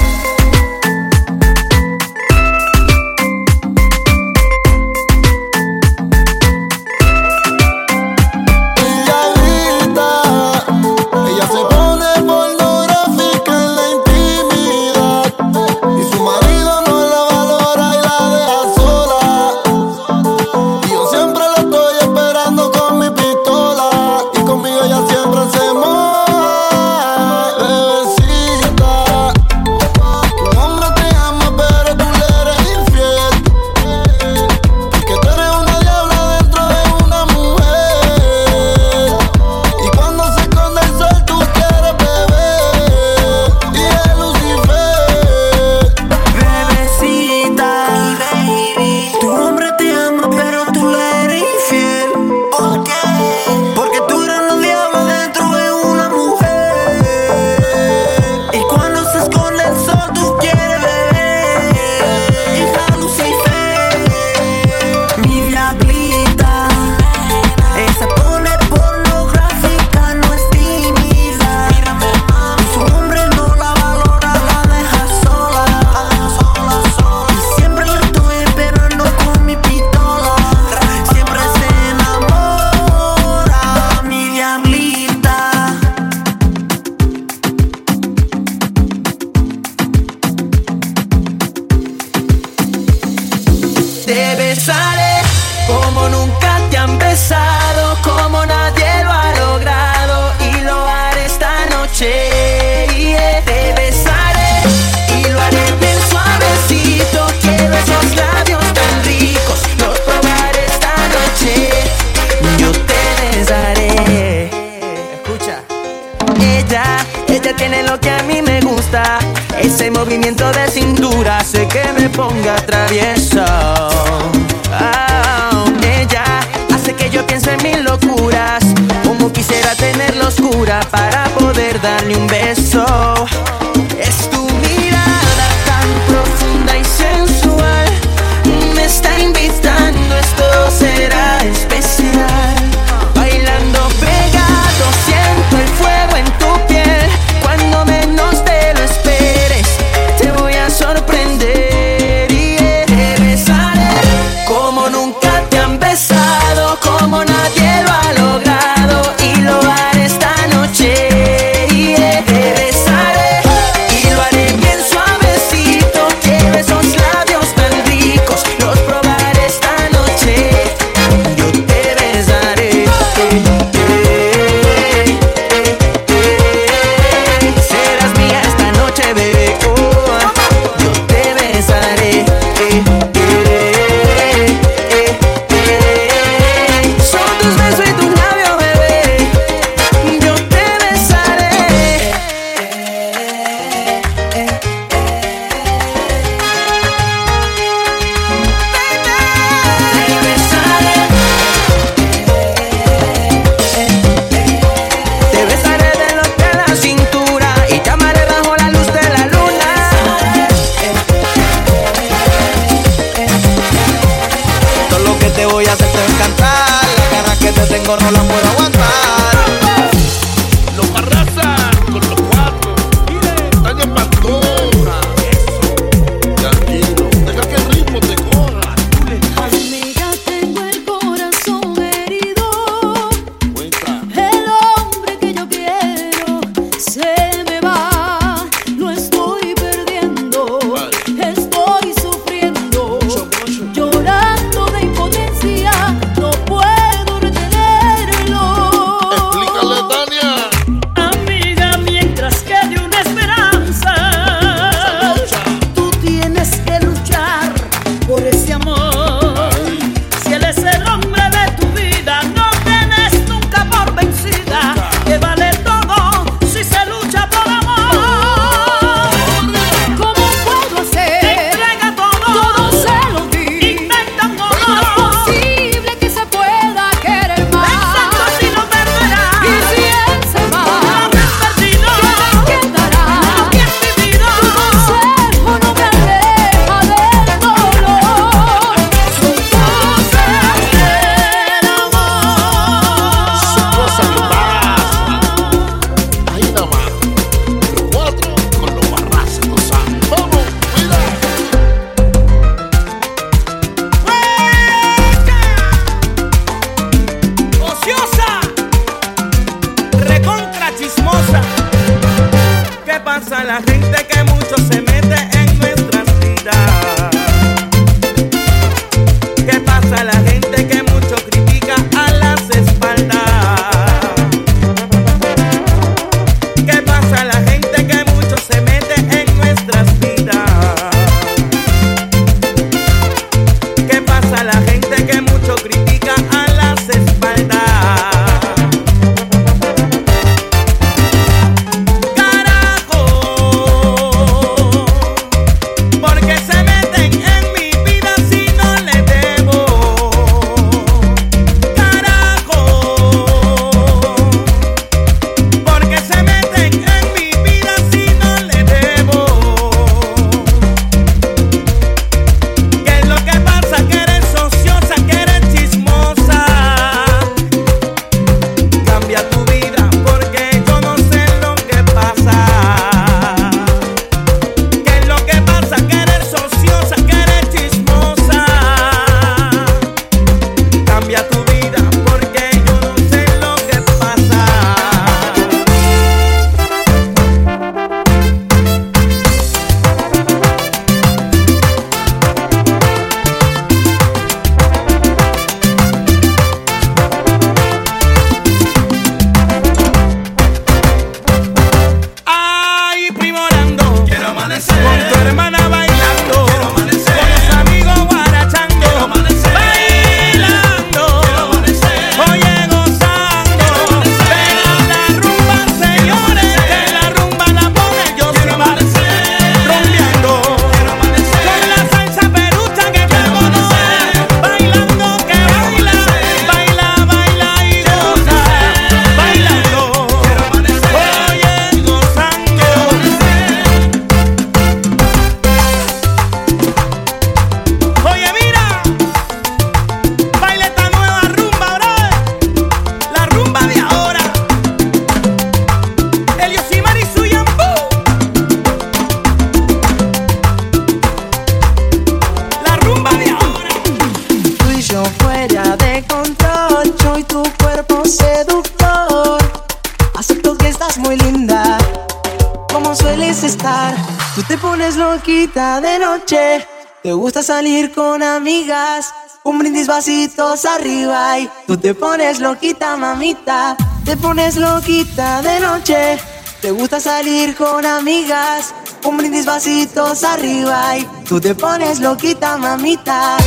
pasitos 469.95 470.65
arriba 470.65 471.39
y 471.39 471.49
tú 471.65 471.77
te 471.77 471.93
pones 471.93 472.41
loquita, 472.41 472.97
mamita. 472.97 473.77
Te 474.03 474.17
pones 474.17 474.57
loquita 474.57 475.41
de 475.41 475.61
noche. 475.61 476.19
Te 476.59 476.71
gusta 476.71 476.99
salir 476.99 477.55
con 477.55 477.85
amigas. 477.85 478.73
Un 479.05 479.15
brindis 479.15 479.45
pasitos 479.45 480.25
arriba 480.25 480.97
y 480.97 481.05
tú 481.29 481.39
te 481.39 481.55
pones 481.55 482.01
loquita, 482.01 482.57
mamita. 482.57 483.37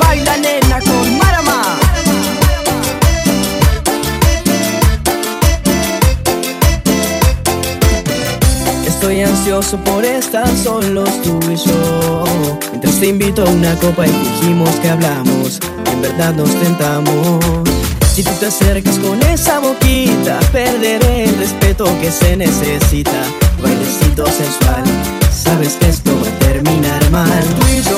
Baila 0.00 0.36
nena 0.38 0.80
con 0.80 1.07
Estoy 9.00 9.20
ansioso 9.20 9.78
por 9.84 10.04
estar 10.04 10.48
solos 10.56 11.08
tú 11.22 11.38
y 11.48 11.54
yo. 11.54 12.24
Mientras 12.70 12.98
te 12.98 13.06
invito 13.06 13.44
a 13.44 13.48
una 13.48 13.72
copa 13.76 14.04
y 14.04 14.10
dijimos 14.10 14.70
que 14.82 14.88
hablamos, 14.88 15.60
en 15.92 16.02
verdad 16.02 16.34
nos 16.34 16.50
tentamos. 16.60 17.44
Si 18.12 18.24
tú 18.24 18.32
te 18.40 18.46
acercas 18.46 18.98
con 18.98 19.22
esa 19.22 19.60
boquita, 19.60 20.40
perderé 20.50 21.26
el 21.26 21.38
respeto 21.38 21.84
que 22.00 22.10
se 22.10 22.36
necesita. 22.36 23.22
Bailecito 23.62 24.26
sensual, 24.26 24.82
sabes 25.32 25.74
que 25.74 25.90
esto 25.90 26.10
va 26.20 26.28
a 26.28 26.38
terminar 26.40 27.10
mal. 27.12 27.44
Tú 27.60 27.66
y 27.68 27.80
yo 27.82 27.97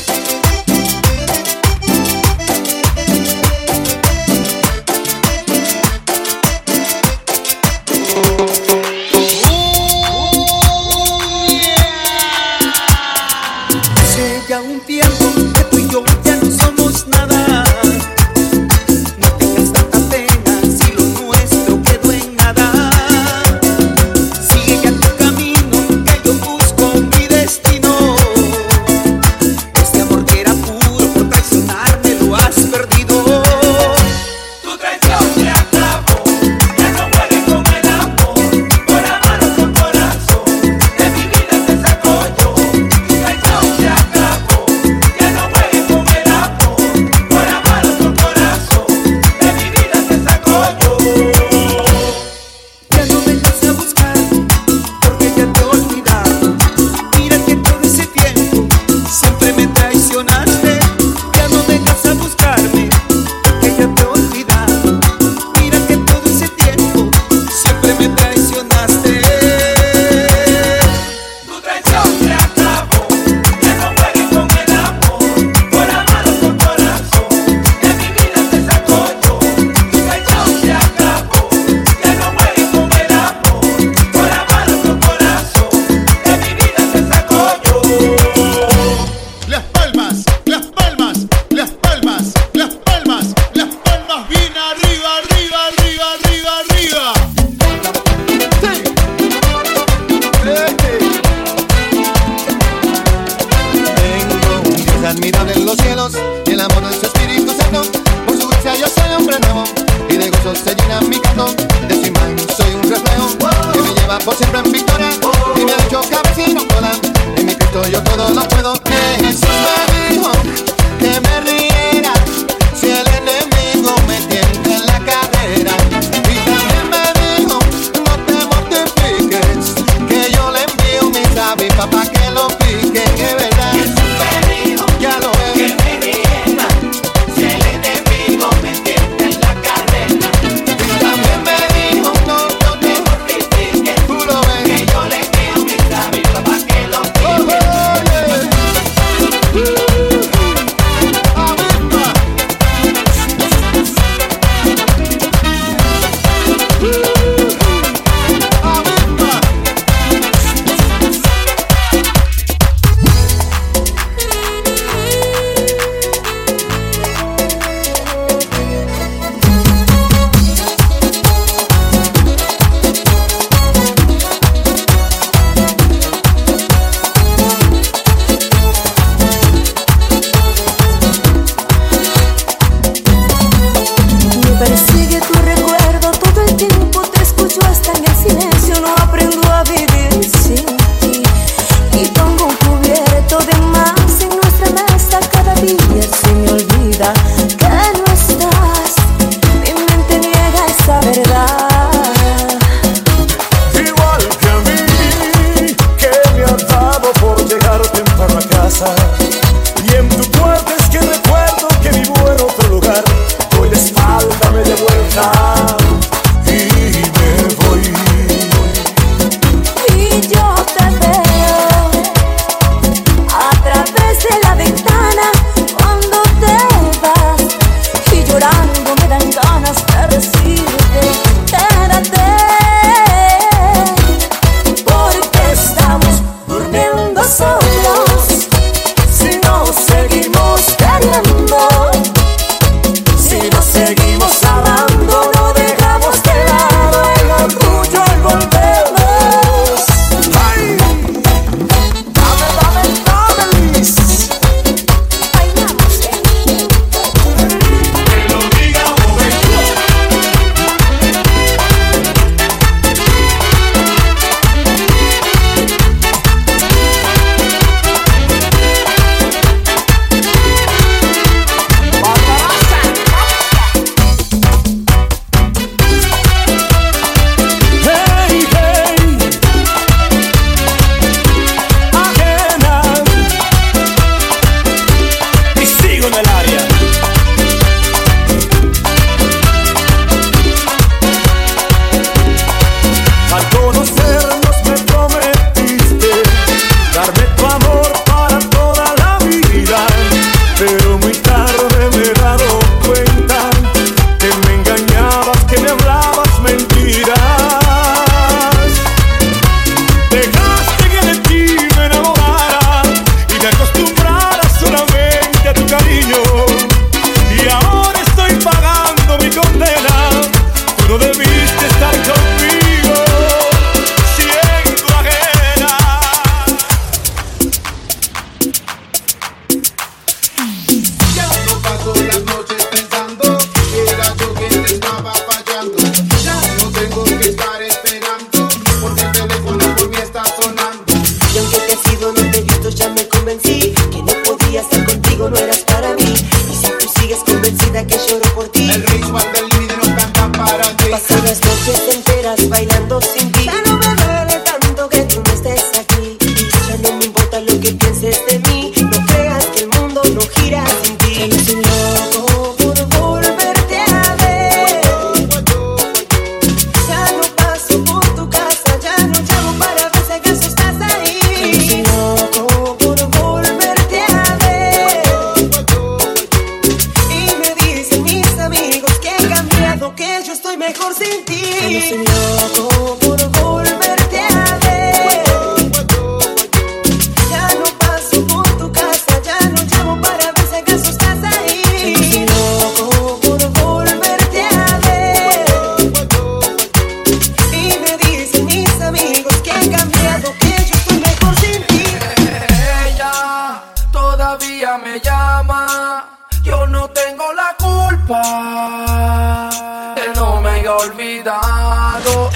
Escapar. 408.13 409.95
Que 409.95 410.19
no 410.19 410.41
me 410.41 410.49
haya 410.49 410.75
olvidado. 410.75 412.29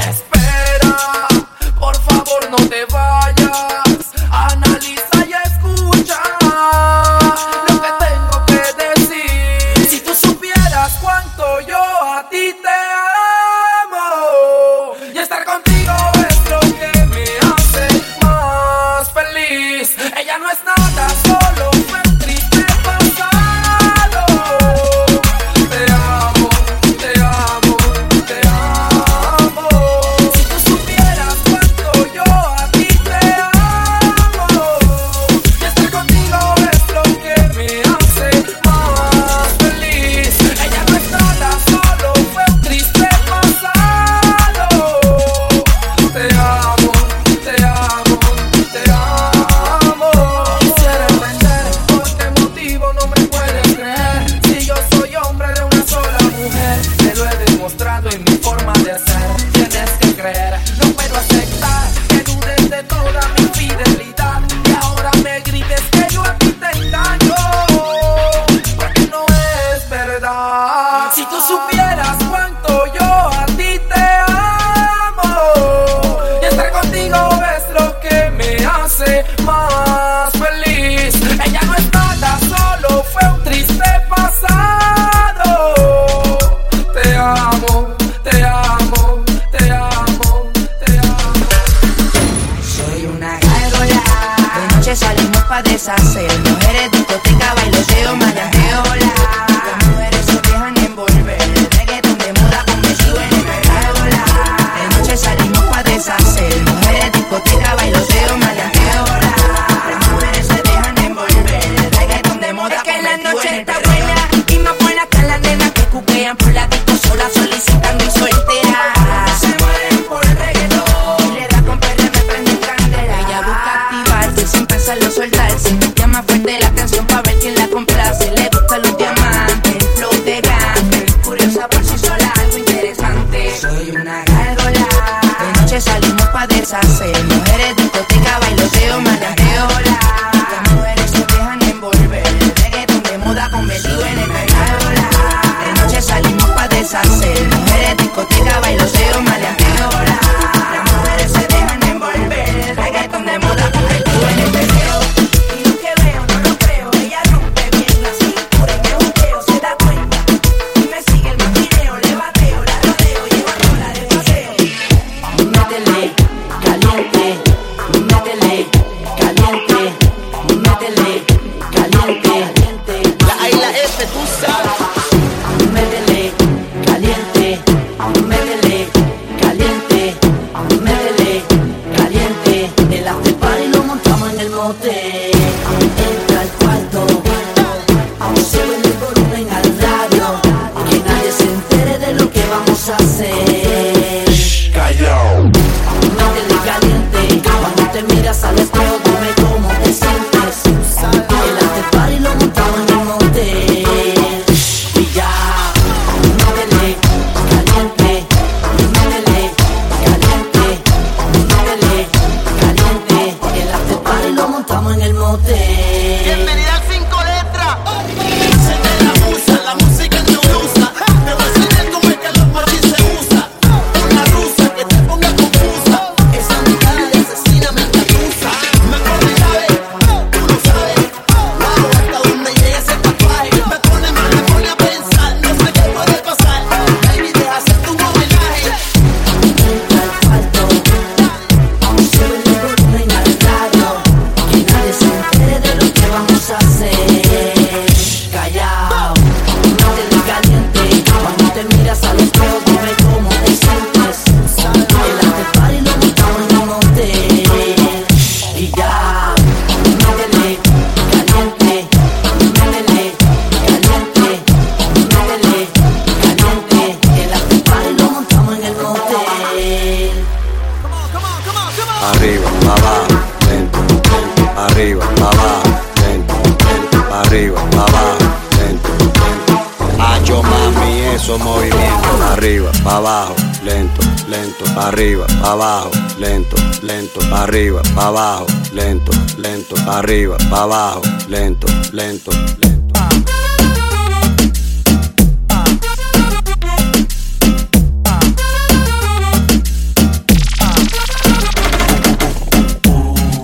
abajo, 290.56 291.02
lento, 291.28 291.68
lento, 291.92 292.32
lento. 292.32 292.94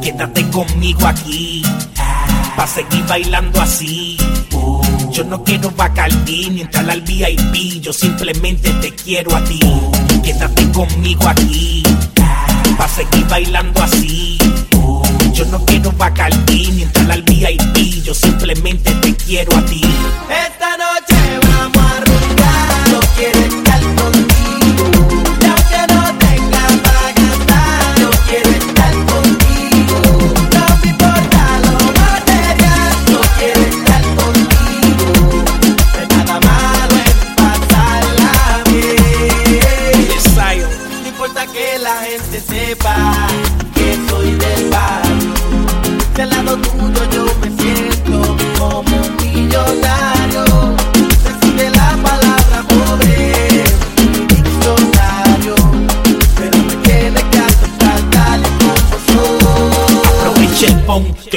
Quédate 0.02 0.50
conmigo 0.50 1.06
aquí, 1.06 1.64
pa' 2.56 2.68
seguir 2.68 3.06
bailando 3.08 3.62
así. 3.62 4.18
Yo 5.12 5.26
no 5.26 5.44
quiero 5.44 5.70
Bacardi 5.72 6.50
ni 6.50 6.62
entrar 6.62 6.90
al 6.90 7.02
VIP, 7.02 7.82
yo 7.82 7.92
simplemente 7.92 8.72
te 8.82 8.96
quiero 8.96 9.36
a 9.36 9.44
ti. 9.44 9.60
Quédate 10.24 10.72
conmigo 10.72 11.28
aquí, 11.28 11.84
pa' 12.78 12.88
seguir 12.88 13.28
bailando 13.28 13.84
así. 13.84 14.41
Yo 15.34 15.46
no 15.46 15.64
quiero 15.66 15.92
Bacardí 15.94 16.72
ni 16.72 16.84
entrar 16.84 17.12
al 17.12 17.22
VIP. 17.24 18.04
Yo 18.04 18.14
simplemente 18.14 18.92
te 18.96 19.16
quiero 19.16 19.56
a 19.56 19.66
ti. 19.66 19.82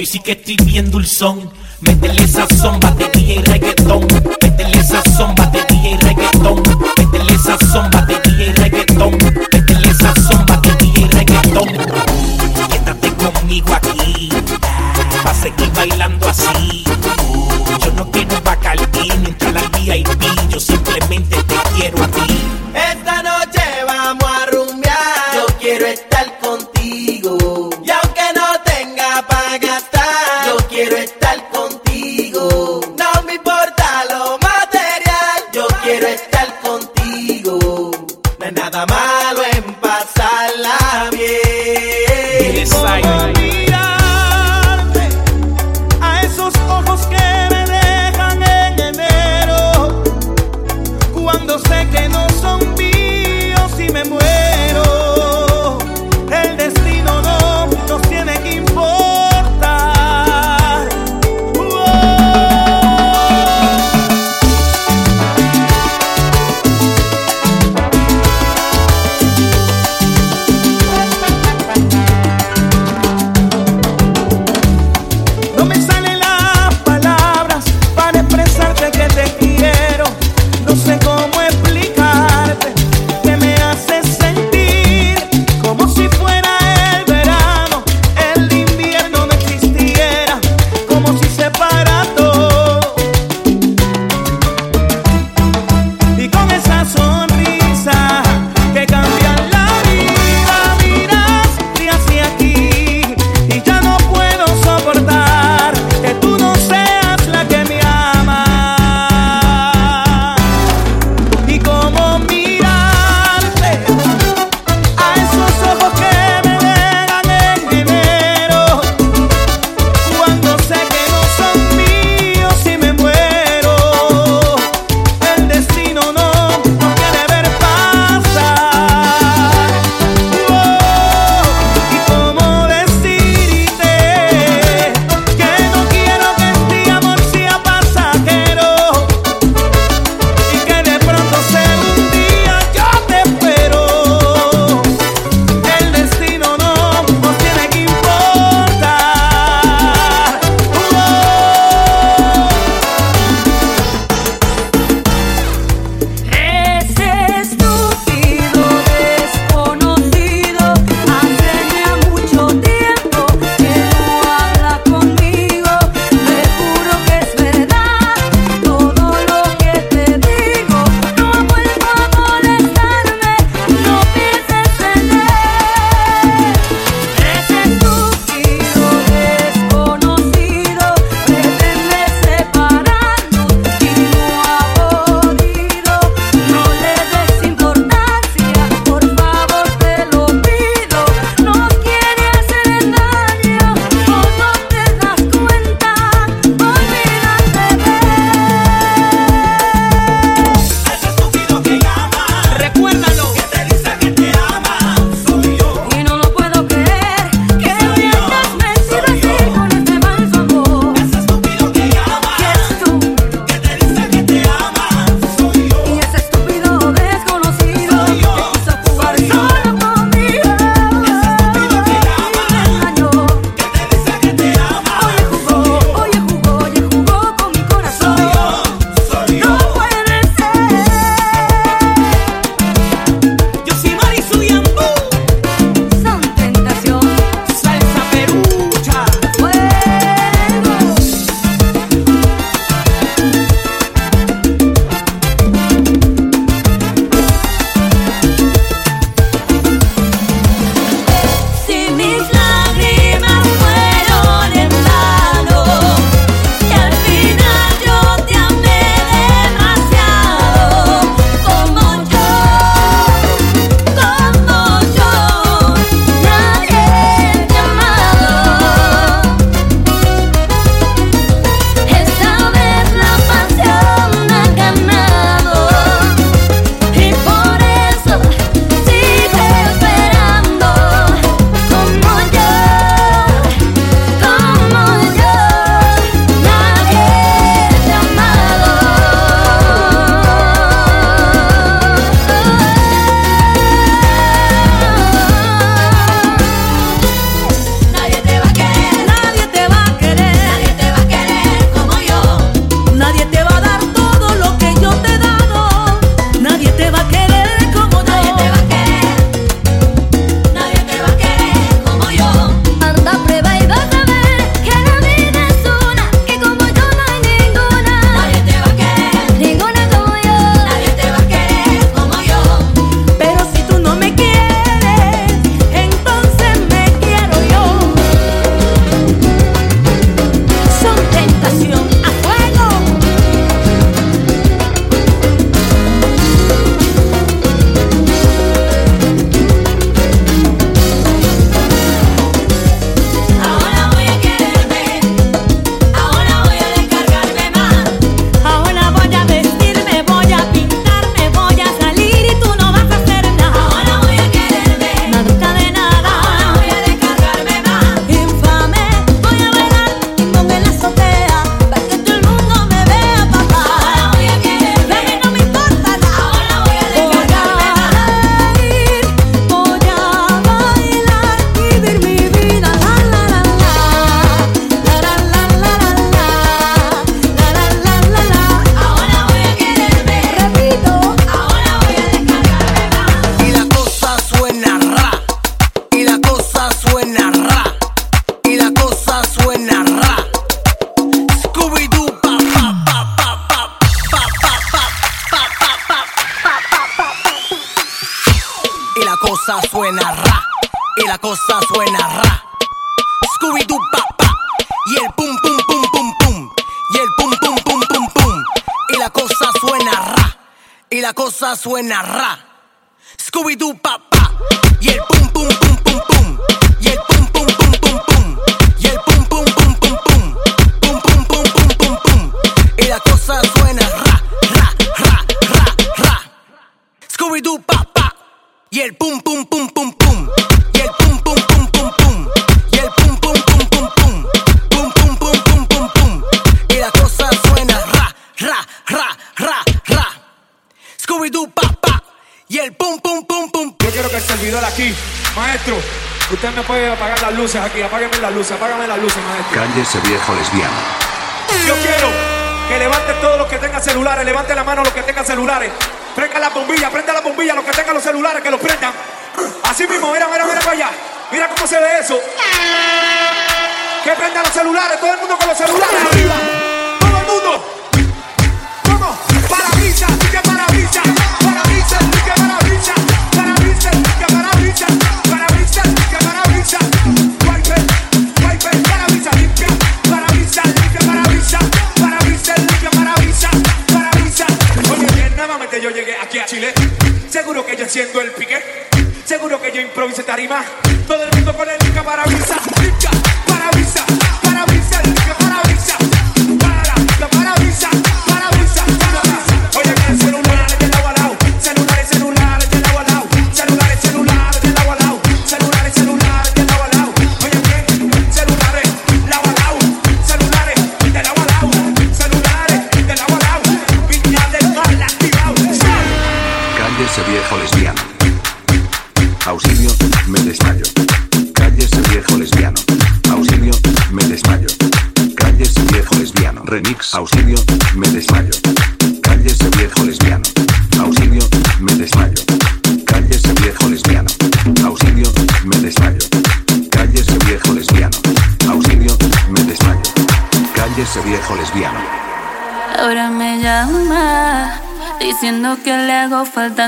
sí 0.06 0.18
que 0.20 0.32
estoy 0.32 0.56
bien 0.64 0.90
dulzón. 0.90 1.50
Métele 1.80 2.24
esa 2.24 2.46
zomba 2.56 2.90
de 2.92 3.08
DJ 3.08 3.42
reggaetón. 3.42 4.13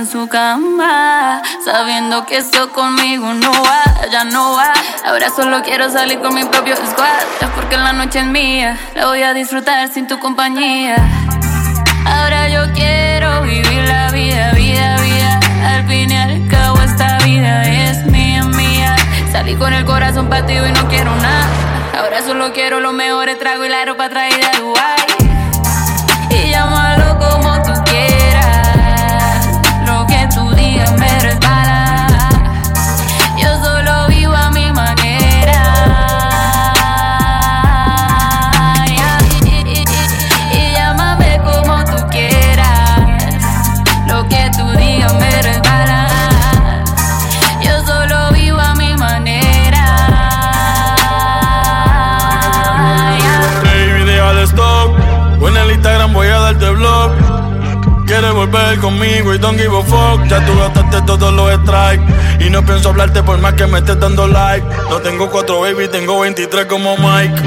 en 0.06 0.12
su 0.12 0.28
cama, 0.28 1.42
sabiendo 1.64 2.26
que 2.26 2.36
esto 2.36 2.70
conmigo 2.72 3.34
no 3.34 3.50
va, 3.50 3.82
ya 4.10 4.24
no 4.24 4.52
va. 4.52 4.72
Ahora 5.04 5.30
solo 5.30 5.62
quiero 5.62 5.90
salir 5.90 6.20
con 6.20 6.34
mi 6.34 6.44
propio 6.44 6.76
squad, 6.76 7.22
es 7.40 7.48
porque 7.54 7.76
la 7.76 7.92
noche 7.92 8.20
es 8.20 8.26
mía, 8.26 8.78
la 8.94 9.06
voy 9.06 9.22
a 9.22 9.34
disfrutar 9.34 9.88
sin 9.88 10.06
tu 10.06 10.18
compañía. 10.18 10.96
Ahora 12.04 12.48
yo 12.48 12.72
quiero 12.72 13.42
vivir 13.42 13.84
la 13.84 14.10
vida, 14.10 14.52
vida, 14.52 14.96
vida. 15.00 15.40
Al 15.64 15.86
fin 15.88 16.10
y 16.10 16.16
al 16.16 16.48
cabo 16.48 16.80
esta 16.82 17.18
vida 17.24 17.64
es 17.64 18.04
mía, 18.06 18.44
mía. 18.44 18.94
Salí 19.32 19.54
con 19.56 19.72
el 19.72 19.84
corazón 19.84 20.28
partido 20.28 20.66
y 20.68 20.72
no 20.72 20.86
quiero 20.88 21.14
nada. 21.16 21.48
Ahora 21.98 22.22
solo 22.22 22.52
quiero 22.52 22.80
los 22.80 22.92
mejores 22.92 23.38
tragos 23.38 23.66
y 23.66 23.70
la 23.70 23.84
ropa 23.84 24.08
traída 24.08 24.50
de 24.52 24.58
Dubai. 24.58 25.05
volver 58.46 58.78
conmigo 58.80 59.34
y 59.34 59.38
don't 59.38 59.58
give 59.58 59.76
a 59.76 59.82
fuck. 59.82 60.26
Ya 60.28 60.44
tú 60.44 60.56
gastaste 60.58 61.02
todos 61.02 61.32
los 61.32 61.50
strikes. 61.62 62.04
Y 62.44 62.50
no 62.50 62.64
pienso 62.64 62.90
hablarte 62.90 63.22
por 63.22 63.38
más 63.38 63.54
que 63.54 63.66
me 63.66 63.78
estés 63.78 63.98
dando 63.98 64.26
like. 64.26 64.66
No 64.90 64.98
tengo 65.00 65.30
cuatro 65.30 65.60
baby, 65.60 65.88
tengo 65.88 66.20
23 66.20 66.66
como 66.66 66.96
Mike. 66.96 67.40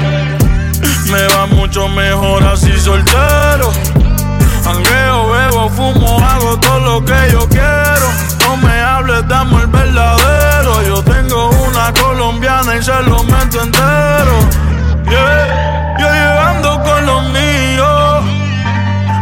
Me 1.10 1.26
va 1.34 1.46
mucho 1.46 1.88
mejor 1.88 2.42
así 2.44 2.78
soltero. 2.78 3.72
Hangueo, 4.64 5.30
bebo, 5.30 5.68
fumo, 5.70 6.20
hago 6.20 6.58
todo 6.60 6.80
lo 6.80 7.04
que 7.04 7.32
yo 7.32 7.48
quiero. 7.48 8.06
No 8.40 8.56
me 8.56 8.80
hables, 8.80 9.26
dame 9.28 9.60
el 9.62 9.66
verdadero. 9.66 10.82
Yo 10.82 11.02
tengo 11.02 11.50
una 11.50 11.92
colombiana 11.94 12.76
y 12.76 12.82
se 12.82 13.02
lo 13.02 13.22
meto 13.24 13.62
entero. 13.62 14.38
Yeah. 15.08 15.99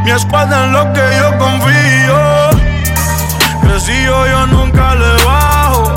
Mi 0.08 0.14
escuadra 0.14 0.64
en 0.64 0.72
lo 0.72 0.90
que 0.94 1.02
yo 1.20 1.38
confío. 1.38 2.50
Crecí 3.60 4.04
yo, 4.06 4.26
yo 4.26 4.46
nunca 4.46 4.94
le 4.94 5.22
bajo. 5.22 5.92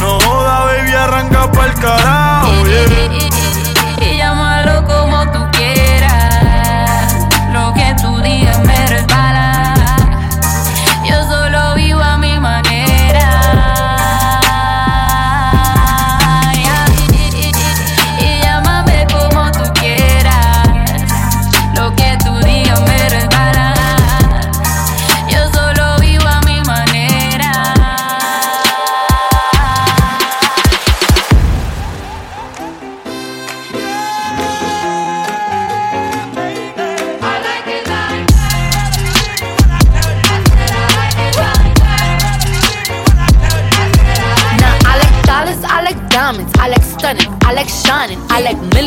No 0.00 0.20
joda, 0.20 0.66
baby, 0.66 0.92
arranca 0.92 1.50
pa'l 1.50 1.72
carajo, 1.80 2.66
yeah. 2.66 3.21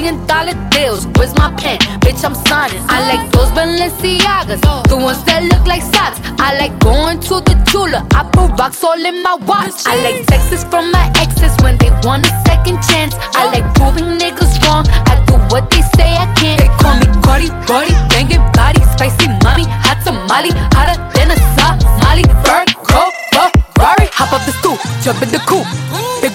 Million 0.06 0.28
dollar 0.28 0.54
deals. 0.70 1.08
Where's 1.18 1.34
my 1.36 1.52
pen? 1.58 1.80
Bitch, 2.02 2.24
I'm 2.24 2.36
signing. 2.46 2.82
I 2.90 3.02
like 3.10 3.32
those 3.32 3.50
Balenciagas, 3.58 4.62
the 4.88 4.98
ones 4.98 5.24
that 5.26 5.42
look 5.44 5.66
like 5.66 5.82
socks. 5.82 6.20
I 6.40 6.58
like 6.60 6.78
going 6.80 7.20
to 7.22 7.42
the 7.42 7.56
Tula. 7.66 8.06
I 8.14 8.24
put 8.30 8.54
rocks 8.60 8.84
all 8.84 8.94
in 8.94 9.24
my 9.24 9.36
watch. 9.50 9.86
I 9.86 9.96
like 10.06 10.26
texts 10.28 10.64
from 10.70 10.92
my 10.92 11.12
exes 11.18 11.56
when 11.64 11.78
they 11.78 11.90
want 12.06 12.26
a 12.26 12.34
second 12.46 12.78
chance. 12.86 13.16
I 13.34 13.50
like 13.50 13.66
proving 13.76 14.18
niggas 14.22 14.54
wrong. 14.66 14.86
I 15.10 15.18
do 15.26 15.36
what 15.50 15.70
they 15.72 15.82
say 15.98 16.14
I 16.14 16.30
can't. 16.38 16.60
They 16.62 16.70
call 16.82 16.96
me 17.02 17.08
Cardi, 17.26 17.50
Cardi, 17.66 17.94
banging 18.14 18.46
body, 18.54 18.82
spicy 18.94 19.28
mommy, 19.42 19.66
hot 19.66 20.06
tamale, 20.06 20.54
hotter 20.76 20.98
than 21.18 21.34
a 21.34 21.38
Somali. 21.58 22.24
Virgo, 22.46 23.10
Ferrari, 23.74 24.08
hop 24.14 24.34
up 24.34 24.46
the 24.46 24.54
stoop, 24.62 24.78
jump 25.02 25.22
in 25.26 25.30
the 25.34 25.42
coupe. 25.50 25.66
Big 26.22 26.35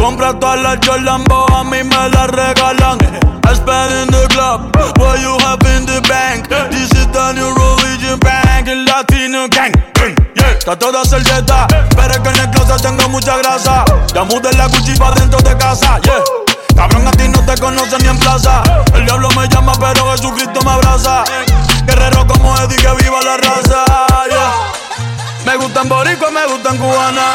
Tú 0.00 0.06
compras 0.06 0.40
todas 0.40 0.62
las 0.62 0.78
Jordan, 0.82 1.22
a 1.30 1.62
mí 1.62 1.84
me 1.84 2.08
las 2.08 2.28
regalan. 2.28 2.96
I 3.44 3.54
spend 3.54 3.92
in 4.00 4.08
the 4.08 4.26
club, 4.28 4.74
what 4.96 5.20
you 5.20 5.36
have 5.44 5.60
in 5.76 5.84
the 5.84 6.00
bank. 6.08 6.48
This 6.70 6.90
is 6.92 7.06
the 7.12 7.32
new 7.34 7.52
religion 7.52 8.18
bank, 8.18 8.66
el 8.66 8.86
latino 8.86 9.46
gang. 9.50 9.74
Yeah. 10.34 10.52
Está 10.52 10.74
toda 10.78 11.04
servieta, 11.04 11.66
pero 11.94 12.14
es 12.14 12.18
que 12.20 12.28
en 12.30 12.38
el 12.38 12.50
closet 12.50 12.80
tengo 12.80 13.10
mucha 13.10 13.36
grasa. 13.36 13.84
Ya 14.14 14.24
mudé 14.24 14.50
la 14.54 14.68
Gucci 14.68 14.94
dentro 15.16 15.38
de 15.42 15.54
casa, 15.58 16.00
yeah. 16.00 16.24
Cabrón, 16.74 17.06
a 17.06 17.10
ti 17.10 17.28
no 17.28 17.44
te 17.44 17.60
conocen 17.60 18.00
ni 18.00 18.08
en 18.08 18.18
plaza. 18.20 18.62
El 18.94 19.04
diablo 19.04 19.28
me 19.36 19.46
llama, 19.48 19.72
pero 19.78 20.10
Jesucristo 20.12 20.62
me 20.62 20.70
abraza. 20.70 21.24
Guerrero 21.84 22.26
como 22.26 22.56
Eddie, 22.56 22.78
que 22.78 23.04
viva 23.04 23.20
la 23.20 23.36
raza, 23.36 23.84
yeah. 24.30 24.50
Me 25.44 25.56
gustan 25.56 25.90
boricua, 25.90 26.30
me 26.30 26.46
gustan 26.46 26.78
cubana. 26.78 27.34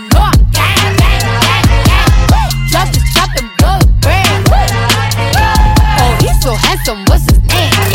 ask 6.65 6.87
him 6.87 7.03
what's 7.05 7.23
his 7.29 7.39
name. 7.43 7.90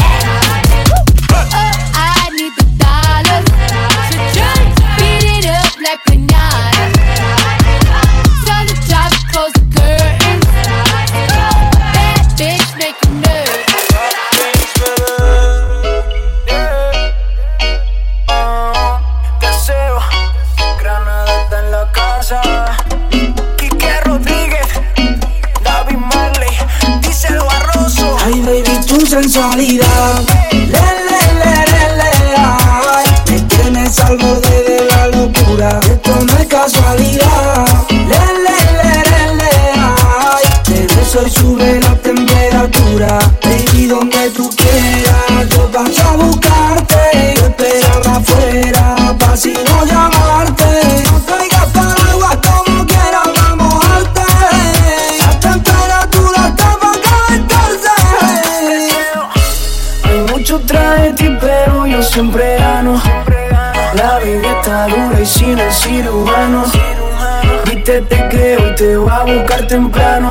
Sensualidad. 29.23 30.23
Le, 30.53 30.59
le, 30.59 31.21
le, 31.41 31.85
le, 31.99 32.11
ay. 32.37 33.07
Me 33.31 33.41
tienes 33.41 33.99
al 34.01 34.17
borde 34.19 34.63
de 34.69 34.79
la 34.91 35.07
locura. 35.09 35.81
Esto 35.83 36.13
no 36.27 36.39
es 36.39 36.47
casualidad. 36.47 37.67
Le, 37.91 38.23
le, 38.45 38.59
le, 38.81 39.35
le, 39.41 39.51
ay. 39.75 40.45
Te 40.65 40.95
beso 40.95 41.27
sube 41.31 41.81
la 41.81 41.95
temperatura. 41.97 43.19
Baby, 43.43 43.87
donde 43.87 44.31
tú 44.37 44.51
quieras, 44.55 45.49
yo 45.51 45.71
paso 45.73 46.03
a 46.09 46.17
buscarte. 46.17 47.35
Yo 47.37 47.47
esperaba 47.47 48.17
afuera, 48.17 49.15
pa' 49.19 49.37
si 49.37 49.55
no 49.55 49.85
llamarte. 49.87 51.36
Siempre 62.17 62.57
gano. 62.57 62.99
La 63.93 64.19
vida 64.21 64.51
está 64.59 64.87
dura 64.87 65.21
y 65.21 65.27
sin 65.27 65.59
el 65.59 65.71
cirujano. 65.71 66.65
Viste, 67.67 68.01
te 68.01 68.29
creo 68.31 68.71
y 68.71 68.75
te 68.75 68.97
voy 68.97 69.11
a 69.11 69.23
buscar 69.25 69.67
temprano. 69.67 70.31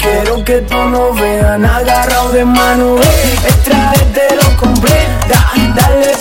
Quiero 0.00 0.42
que 0.44 0.62
todos 0.62 0.90
nos 0.90 1.20
vean 1.20 1.64
agarrado 1.64 2.30
de 2.32 2.44
mano. 2.44 2.96
eh. 2.96 3.36
El 3.46 3.54
traje 3.62 4.04
te 4.16 4.34
lo 4.34 4.56
compré. 4.56 4.98
Da, 5.28 5.52
dale, 5.76 6.12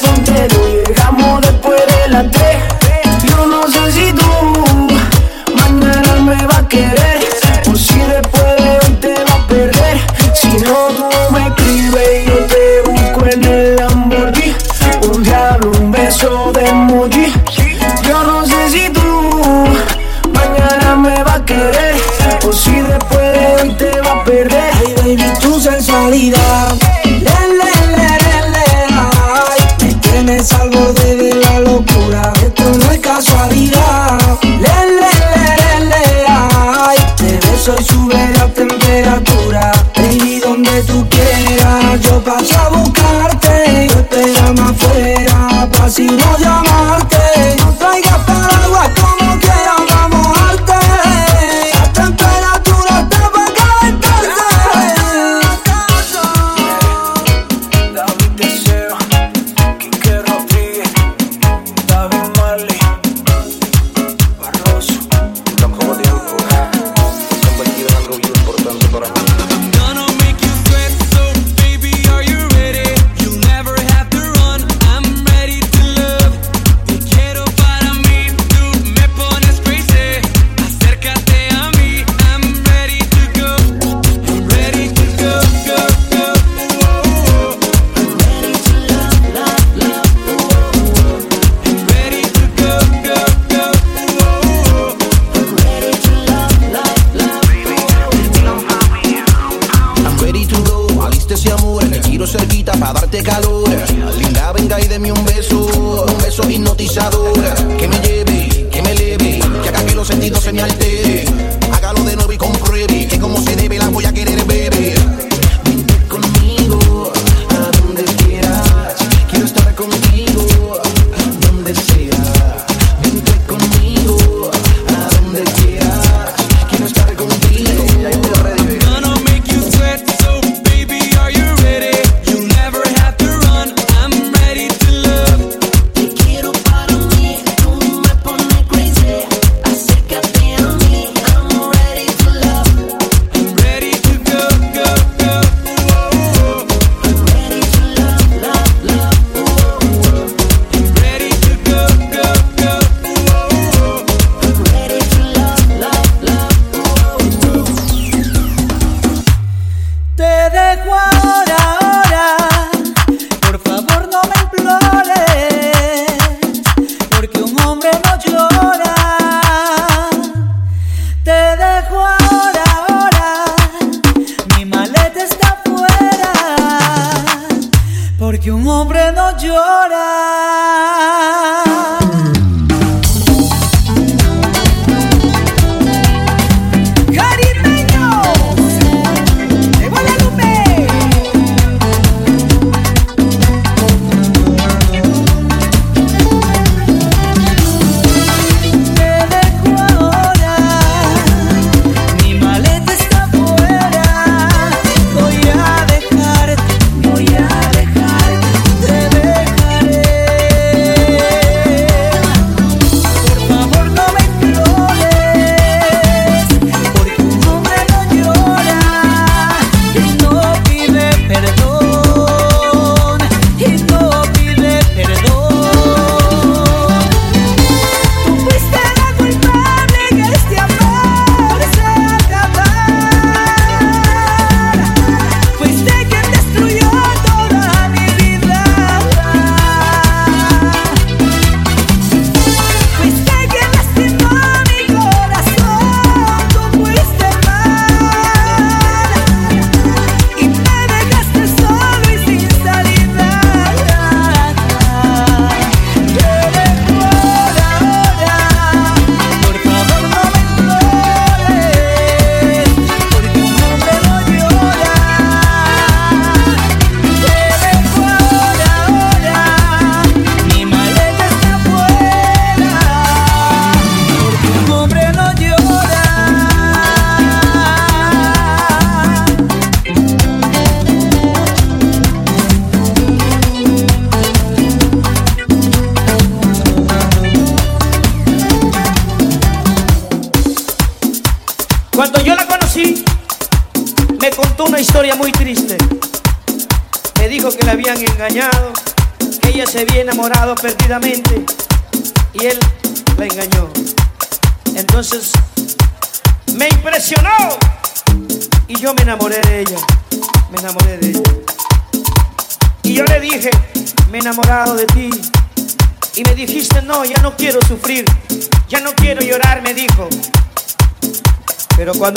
beso 16.26 16.52
de 16.52 16.62
emoji. 16.62 17.15
Si 45.96 46.06
no 46.08 46.38
llamarte. 46.38 46.75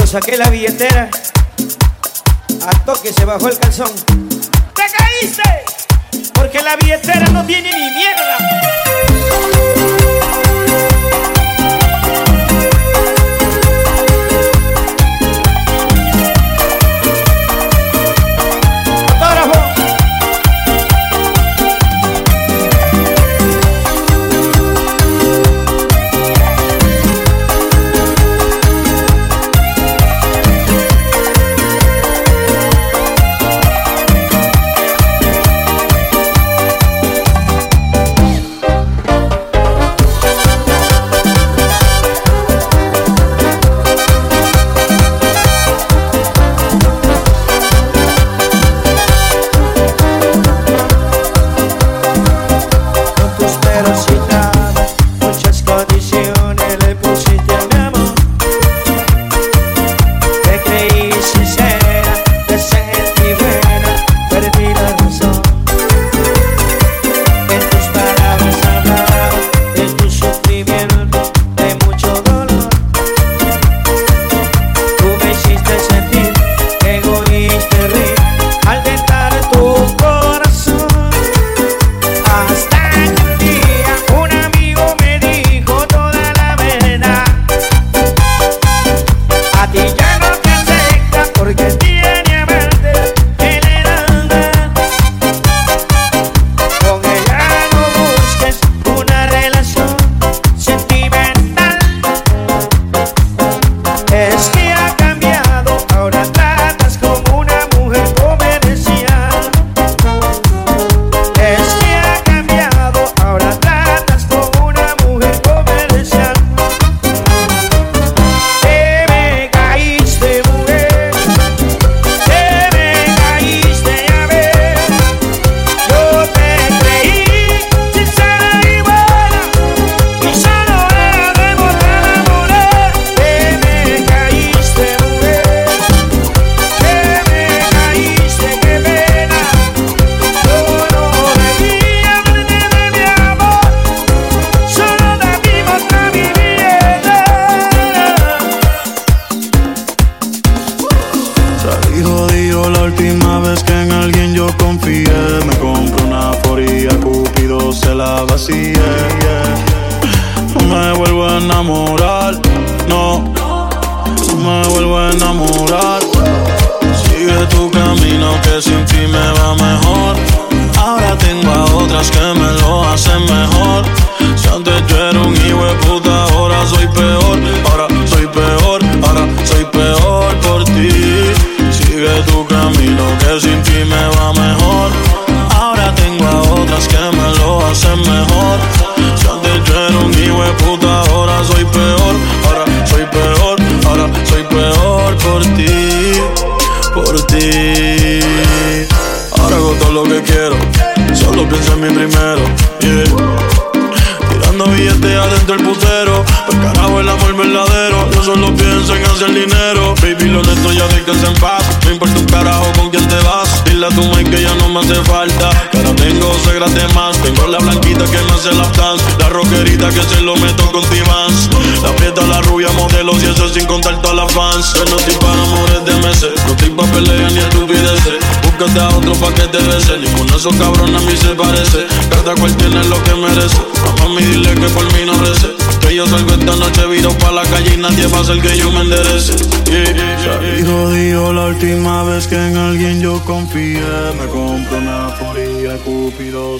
Saqué 0.08 0.38
la 0.38 0.48
billetera, 0.48 1.10
a 2.66 2.84
toque 2.86 3.12
se 3.12 3.26
bajó 3.26 3.48
el 3.48 3.58
calzón. 3.58 4.07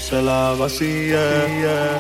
Se 0.08 0.22
la 0.22 0.54
vacía. 0.58 1.97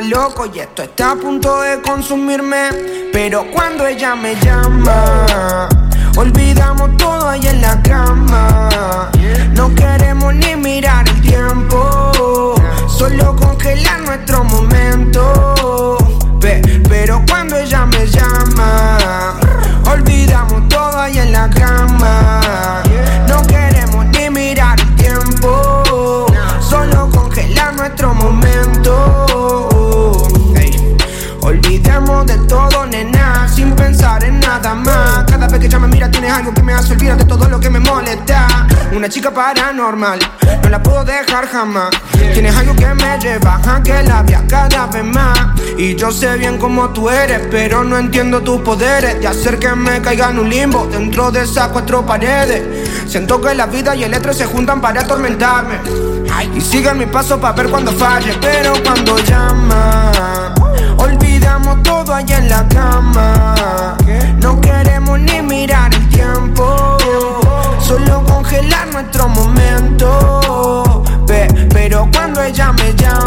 Loco 0.00 0.46
y 0.52 0.60
esto 0.60 0.82
está 0.82 1.12
a 1.12 1.16
punto 1.16 1.60
de 1.60 1.80
consumirme. 1.80 2.68
Pero 3.12 3.46
cuando 3.52 3.86
ella 3.86 4.14
me 4.14 4.34
llama, 4.36 5.68
olvidamos 6.16 6.96
todo 6.96 7.28
ahí 7.28 7.46
en 7.46 7.60
la 7.62 7.80
cama. 7.82 9.10
No 9.52 9.74
queremos 9.74 10.34
ni 10.34 10.54
mirar 10.56 11.08
el 11.08 11.20
tiempo, 11.22 12.54
solo 12.88 13.34
congelar 13.36 14.00
nuestro 14.02 14.44
momento. 14.44 15.96
Pe- 16.40 16.60
Pero 16.88 17.22
cuando 17.28 17.56
ella 17.56 17.86
me 17.86 18.06
llama, 18.06 18.35
algo 36.46 36.54
que 36.54 36.62
me 36.62 36.74
hace 36.74 36.92
olvidar 36.92 37.16
de 37.16 37.24
todo 37.24 37.48
lo 37.48 37.58
que 37.58 37.68
me 37.68 37.80
molesta. 37.80 38.46
Una 38.92 39.08
chica 39.08 39.32
paranormal, 39.32 40.20
no 40.62 40.68
la 40.68 40.80
puedo 40.80 41.04
dejar 41.04 41.48
jamás. 41.48 41.90
Tienes 42.12 42.54
algo 42.56 42.72
que 42.76 42.86
me 42.86 43.18
lleva 43.18 43.60
a 43.66 43.82
que 43.82 44.00
la 44.04 44.22
vea 44.22 44.44
cada 44.48 44.86
vez 44.86 45.04
más. 45.04 45.36
Y 45.76 45.96
yo 45.96 46.12
sé 46.12 46.36
bien 46.36 46.56
cómo 46.58 46.90
tú 46.90 47.10
eres, 47.10 47.48
pero 47.50 47.82
no 47.82 47.98
entiendo 47.98 48.42
tus 48.42 48.60
poderes 48.60 49.18
de 49.20 49.26
hacer 49.26 49.58
que 49.58 49.74
me 49.74 50.00
caiga 50.00 50.30
en 50.30 50.38
un 50.38 50.48
limbo 50.48 50.86
dentro 50.86 51.32
de 51.32 51.42
esas 51.42 51.68
cuatro 51.68 52.06
paredes. 52.06 52.88
Siento 53.08 53.40
que 53.40 53.52
la 53.52 53.66
vida 53.66 53.96
y 53.96 54.04
el 54.04 54.14
estrés 54.14 54.36
se 54.36 54.46
juntan 54.46 54.80
para 54.80 55.00
atormentarme. 55.00 55.80
Y 56.54 56.60
siguen 56.60 56.98
mi 56.98 57.06
paso 57.06 57.40
para 57.40 57.54
ver 57.54 57.70
cuando 57.70 57.90
falle, 57.90 58.34
pero 58.40 58.72
cuando 58.84 59.18
llama. 59.18 60.54
Olvidamos 60.98 61.82
todo 61.82 62.14
allá 62.14 62.38
en 62.38 62.48
la 62.48 62.68
cama. 62.68 63.96
No 64.40 64.60
queremos 64.60 64.75
nuestro 68.96 69.28
momento. 69.28 71.02
Pe- 71.26 71.48
Pero 71.70 72.08
cuando 72.12 72.40
ella 72.42 72.72
me 72.72 72.94
llama, 72.94 73.25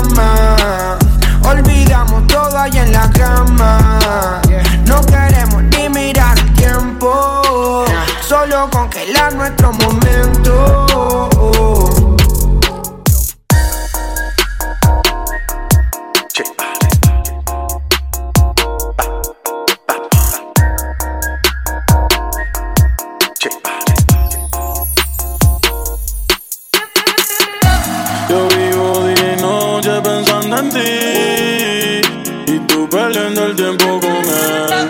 Y 32.48 32.60
tú 32.68 32.90
perdiendo 32.90 33.46
el 33.46 33.56
tiempo 33.56 34.00
con 34.00 34.12
él 34.12 34.90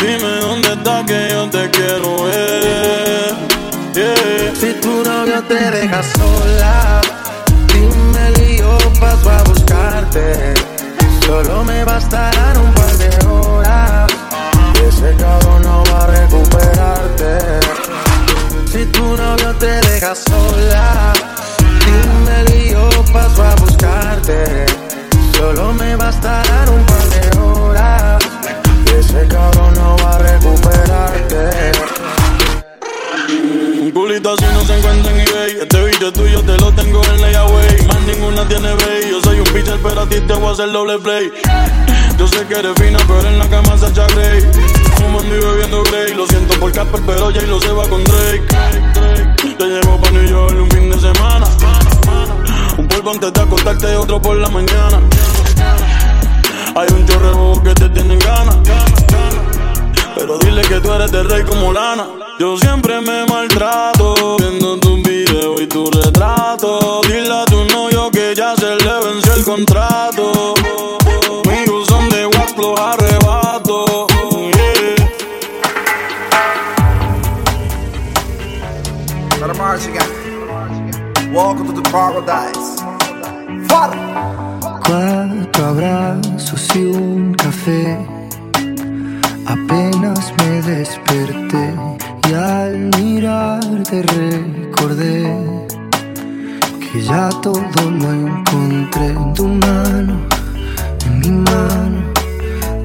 Dime 0.00 0.36
dónde 0.40 0.72
estás 0.72 1.04
que 1.04 1.28
yo 1.30 1.50
te 1.50 1.70
quiero 1.70 2.24
ver. 2.24 3.34
Si 4.58 4.72
tu 4.80 5.04
novio 5.04 5.42
te 5.44 5.70
deja 5.70 6.02
sola, 6.02 7.00
dime 7.72 8.48
y 8.48 8.58
yo 8.58 8.78
paso 8.98 9.30
a 9.30 9.42
buscarte. 9.42 10.54
Solo 11.26 11.64
me 11.64 11.84
bastarán 11.84 12.56
un 12.56 12.72
par 12.72 12.96
de 12.96 13.26
horas. 13.26 14.10
Y 14.74 14.88
ese 14.88 15.14
cabrón 15.16 15.62
no 15.62 15.84
va 15.92 16.04
a 16.04 16.06
recuperarte. 16.06 17.38
Si 18.72 18.86
tu 18.86 19.04
novio 19.16 19.54
te 19.56 19.80
deja 19.88 20.14
sola, 20.14 21.12
dime 21.84 22.58
y 22.58 22.70
yo 22.70 22.88
paso 23.12 23.42
a 23.44 23.54
buscarte. 23.56 24.89
Solo 25.40 25.72
me 25.72 25.96
bastarán 25.96 26.68
un 26.68 26.84
par 26.84 27.08
de 27.08 27.38
horas. 27.38 28.22
Ese 28.94 29.26
cabrón 29.26 29.72
no 29.72 29.96
va 30.04 30.16
a 30.16 30.18
recuperarte. 30.18 31.72
Un 33.80 33.90
culito 33.90 34.34
así 34.34 34.44
no 34.52 34.62
se 34.66 34.76
encuentra 34.76 35.10
en 35.10 35.20
eBay. 35.20 35.52
Este 35.62 35.84
bicho 35.84 36.12
tuyo 36.12 36.42
te 36.42 36.58
lo 36.58 36.70
tengo 36.74 37.00
en 37.06 37.22
layaway. 37.22 37.86
Más 37.86 38.00
ninguna 38.02 38.46
tiene 38.48 38.68
bay 38.74 39.08
Yo 39.10 39.22
soy 39.22 39.38
un 39.38 39.46
pitcher 39.46 39.78
pero 39.82 40.02
a 40.02 40.08
ti 40.10 40.20
te 40.20 40.34
voy 40.34 40.48
a 40.48 40.52
hacer 40.52 40.72
doble 40.72 40.98
play. 40.98 41.32
Yo 42.18 42.28
sé 42.28 42.46
que 42.46 42.54
eres 42.58 42.74
fina 42.78 42.98
pero 43.08 43.26
en 43.26 43.38
la 43.38 43.48
cama 43.48 43.78
se 43.78 43.86
echa 43.86 44.06
Grey 44.08 44.42
Fumando 44.96 45.34
y 45.34 45.40
bebiendo 45.40 45.82
Grey 45.84 46.12
Lo 46.12 46.26
siento 46.26 46.52
por 46.60 46.70
Casper 46.70 47.00
pero 47.06 47.30
ya 47.30 47.40
lo 47.42 47.58
se 47.58 47.72
va 47.72 47.88
con 47.88 48.04
Drake. 48.04 49.56
Te 49.56 49.64
llevo 49.64 49.98
pa' 49.98 50.10
New 50.10 50.28
York 50.28 50.54
un 50.60 50.70
fin 50.70 50.90
de 50.90 51.00
semana 51.00 51.46
polvo 53.02 53.10
antes 53.12 53.80
de 53.80 53.96
otro 53.96 54.20
por 54.20 54.36
la 54.36 54.48
mañana 54.50 55.00
Hay 56.76 56.88
un 56.92 57.06
chorrebo 57.06 57.62
que 57.62 57.74
te 57.74 57.88
tienen 57.88 58.18
ganas 58.18 58.56
pero 60.16 60.36
dile 60.38 60.60
que 60.62 60.80
tú 60.80 60.92
eres 60.92 61.10
de 61.12 61.22
rey 61.22 61.42
como 61.44 61.72
lana. 61.72 62.06
Yo 62.38 62.58
siempre 62.58 63.00
me 63.00 63.24
maltrato 63.24 64.36
viendo 64.36 64.76
tus 64.78 65.02
videos 65.02 65.58
y 65.62 65.66
tu 65.66 65.90
retrato. 65.90 67.00
Dile 67.06 67.32
a 67.32 67.46
tu 67.46 67.64
novio 67.64 68.10
que 68.10 68.34
ya 68.34 68.54
se 68.54 68.76
le 68.76 69.00
venció 69.02 69.32
el 69.32 69.44
contrato. 69.44 70.54
Amigos 71.46 71.86
son 71.86 72.10
de 72.10 72.26
wax, 72.26 72.52
arrebato. 72.76 74.08
Yeah. 79.64 80.02
'em. 80.02 81.32
Welcome 81.32 81.68
to 81.68 81.80
the 81.80 81.88
paradise. 81.90 82.59
Cuatro 83.70 85.66
abrazos 85.66 86.68
y 86.74 86.78
un 86.86 87.34
café. 87.34 87.96
Apenas 89.46 90.32
me 90.38 90.62
desperté 90.62 91.74
y 92.28 92.34
al 92.34 92.90
mirarte 92.98 94.02
recordé 94.02 95.32
que 96.80 97.02
ya 97.02 97.28
todo 97.42 97.62
lo 97.90 98.12
encontré 98.12 99.06
en 99.06 99.34
tu 99.34 99.46
mano, 99.46 100.14
en 101.06 101.20
mi 101.20 101.30
mano, 101.30 102.02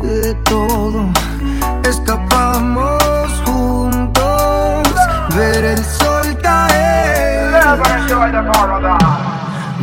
de 0.04 0.34
todo 0.46 1.10
escapamos 1.90 3.44
juntos, 3.46 4.88
ver 5.36 5.66
el 5.66 5.84
sol 5.84 6.38
caer. 6.42 6.76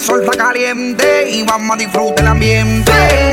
Sol 0.00 0.22
está 0.24 0.36
caliente 0.36 1.30
y 1.30 1.42
vamos 1.42 1.76
a 1.76 1.78
disfrutar 1.78 2.20
el 2.20 2.26
ambiente. 2.26 3.29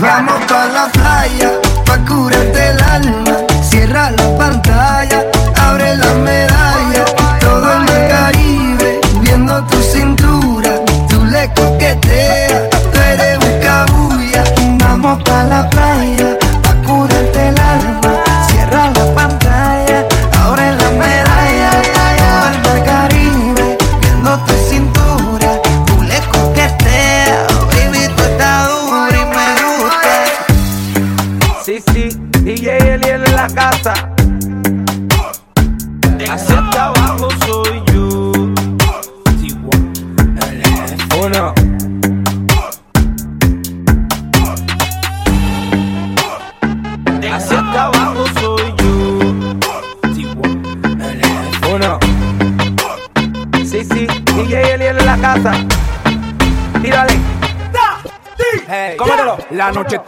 Vamos 0.00 0.44
para 0.46 0.66
la 0.72 0.99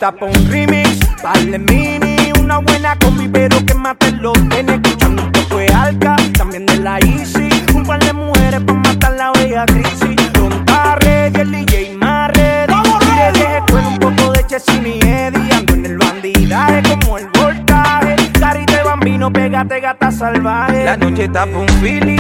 Está 0.03 0.17
pa' 0.17 0.27
un 0.27 0.51
remix, 0.51 0.99
vale 1.23 1.61
mini, 1.61 2.33
una 2.41 2.59
buena 2.59 2.99
combi, 2.99 3.29
pero 3.29 3.65
que 3.65 3.73
mate 3.73 4.11
los 4.11 4.33
tenis. 4.49 4.81
Escuchando 4.83 5.23
un 5.23 5.31
poco 5.31 5.59
de 5.59 5.69
alca, 5.69 6.17
también 6.37 6.67
de 6.67 6.77
la 6.79 6.99
Easy. 6.99 7.49
Un 7.73 7.85
par 7.85 8.01
de 8.01 8.13
mujeres 8.13 8.61
pa' 8.67 8.73
matar 8.73 9.13
la 9.13 9.31
bella 9.31 9.65
crisis. 9.67 10.33
Don 10.33 10.65
Tarre, 10.65 11.29
el 11.29 11.53
DJ 11.53 11.95
Marre, 11.95 12.67
y 12.67 13.39
de 13.39 13.63
con 13.71 13.87
un 13.87 13.99
poco 14.01 14.33
de 14.33 14.45
Chessy 14.45 14.73
y 14.73 15.07
Eddie. 15.07 15.53
Ando 15.53 15.75
en 15.75 15.87
el 15.87 15.97
bandidaje 15.97 16.83
como 16.83 17.19
el 17.19 17.29
voltaje. 17.39 18.17
Carita 18.41 18.79
de 18.79 18.83
bambino, 18.83 19.33
pégate 19.33 19.79
gata 19.79 20.11
salvaje. 20.11 20.85
La 20.85 20.97
noche 20.97 21.27
está 21.27 21.47
pa' 21.47 21.59
un 21.59 21.69
feeling 21.81 22.12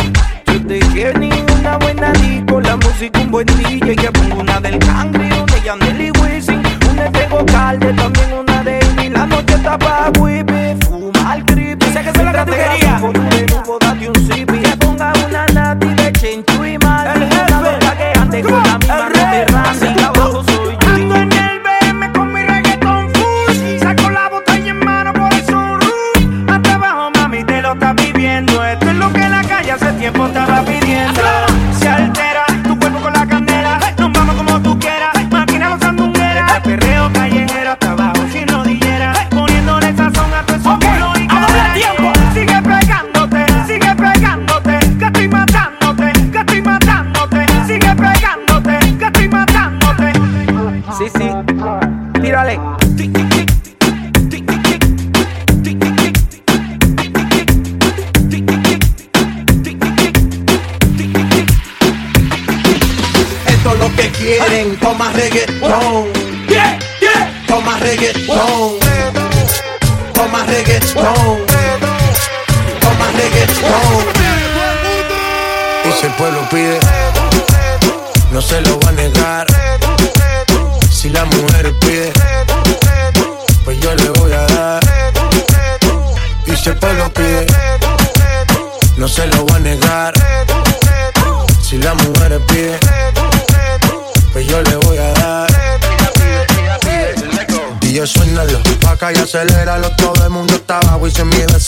Oh. 65.74 66.11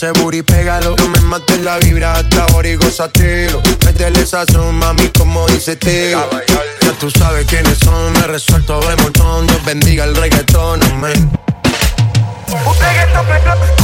ese 0.05 0.21
booty, 0.21 0.41
pégalo. 0.43 0.95
No 0.97 1.07
me 1.07 1.19
mates 1.21 1.59
la 1.61 1.77
vibra 1.77 2.13
hasta 2.13 2.43
ahora 2.45 2.69
y. 2.69 2.77
Métele 3.85 4.25
sazón, 4.25 4.75
mami, 4.75 5.09
como 5.09 5.47
dice 5.47 5.75
tío. 5.75 6.19
Ya 6.81 6.91
tú 6.99 7.09
sabes 7.09 7.45
quiénes 7.47 7.77
son, 7.79 8.13
me 8.13 8.27
resuelto 8.27 8.79
de 8.81 8.95
montón. 8.97 9.47
Dios 9.47 9.65
bendiga 9.65 10.03
el 10.05 10.15
reggaetón, 10.15 10.81
amén. 10.83 11.31
Un 12.47 12.79
reggaetón 12.79 13.74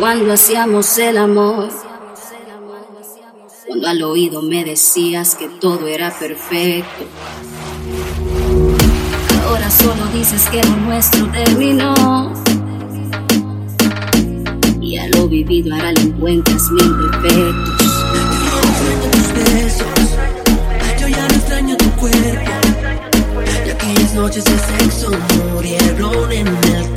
cuando 0.00 0.32
hacíamos 0.32 0.98
el 0.98 1.16
amor. 1.16 1.68
Cuando 3.68 3.86
al 3.86 4.02
oído 4.02 4.42
me 4.42 4.64
decías 4.64 5.36
que 5.36 5.48
todo 5.48 5.86
era 5.86 6.10
perfecto. 6.10 7.04
Ahora 9.44 9.70
solo 9.70 10.06
dices 10.12 10.44
que 10.50 10.60
lo 10.64 10.76
nuestro 10.78 11.30
terminó. 11.30 12.32
Y 14.80 14.96
a 14.96 15.06
lo 15.08 15.28
vivido 15.28 15.72
ahora 15.72 15.92
le 15.92 16.00
encuentras 16.00 16.70
mil 16.72 16.96
defectos. 16.98 17.86
tus 19.12 19.34
besos. 19.34 20.16
Yo 21.00 21.06
ya 21.06 21.28
no 21.28 21.34
extraño 21.34 21.76
tu 21.76 21.90
cuerpo. 21.92 22.50
Y 23.66 23.70
aquellas 23.70 24.14
noches 24.14 24.44
de 24.44 24.58
sexo 24.58 25.12
murieron 25.52 26.32
en 26.32 26.48
el 26.48 26.87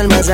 el 0.00 0.08
más. 0.08 0.28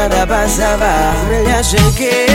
nada 0.00 0.26
passava, 0.26 1.12
me 1.28 1.42
la 1.42 1.60
llegué. 1.60 2.29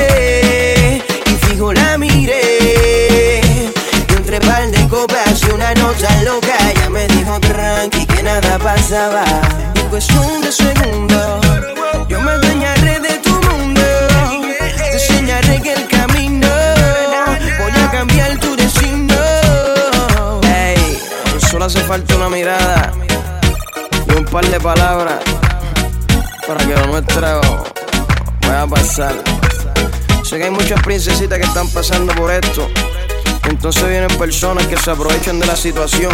personas 34.14 34.68
que 34.68 34.78
se 34.78 34.92
aprovechan 34.92 35.40
de 35.40 35.46
la 35.48 35.56
situación 35.56 36.14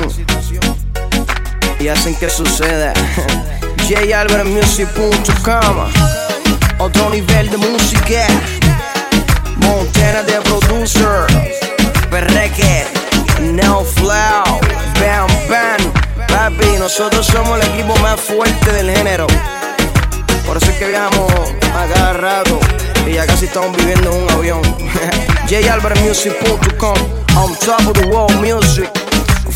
y 1.79 1.87
hacen 1.87 2.15
que 2.15 2.29
suceda. 2.29 2.93
JAlvarezMusic.com 3.89 5.77
Otro 6.79 7.09
nivel 7.09 7.49
de 7.49 7.57
música. 7.57 8.27
Montana 9.57 10.23
de 10.23 10.41
producer. 10.41 11.25
Perreque. 12.09 12.85
No 13.53 13.83
Flow. 13.83 14.59
Bam 14.99 15.27
Bam. 15.49 15.81
Papi, 16.27 16.77
nosotros 16.79 17.25
somos 17.25 17.59
el 17.59 17.67
equipo 17.73 17.95
más 17.97 18.19
fuerte 18.19 18.71
del 18.73 18.91
género. 18.95 19.27
Por 20.45 20.57
eso 20.57 20.71
es 20.71 20.77
que 20.77 20.87
viajamos 20.87 21.31
a 21.75 21.87
cada 21.93 22.13
rato 22.13 22.59
y 23.07 23.13
ya 23.13 23.25
casi 23.25 23.45
estamos 23.45 23.75
viviendo 23.77 24.11
en 24.11 24.23
un 24.23 24.29
avión. 24.31 24.61
JAlvarezMusic.com 25.49 27.20
On 27.37 27.55
top 27.55 27.81
of 27.87 27.93
the 27.93 28.07
world 28.11 28.33
music, 28.41 28.89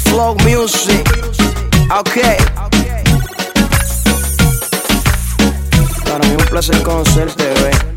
flow 0.08 0.36
music. 0.46 1.06
Okay. 1.92 2.38
Para 6.06 6.28
mí 6.28 6.36
un 6.36 6.46
placer 6.50 6.82
conocerte, 6.84 7.44
bebé. 7.44 7.95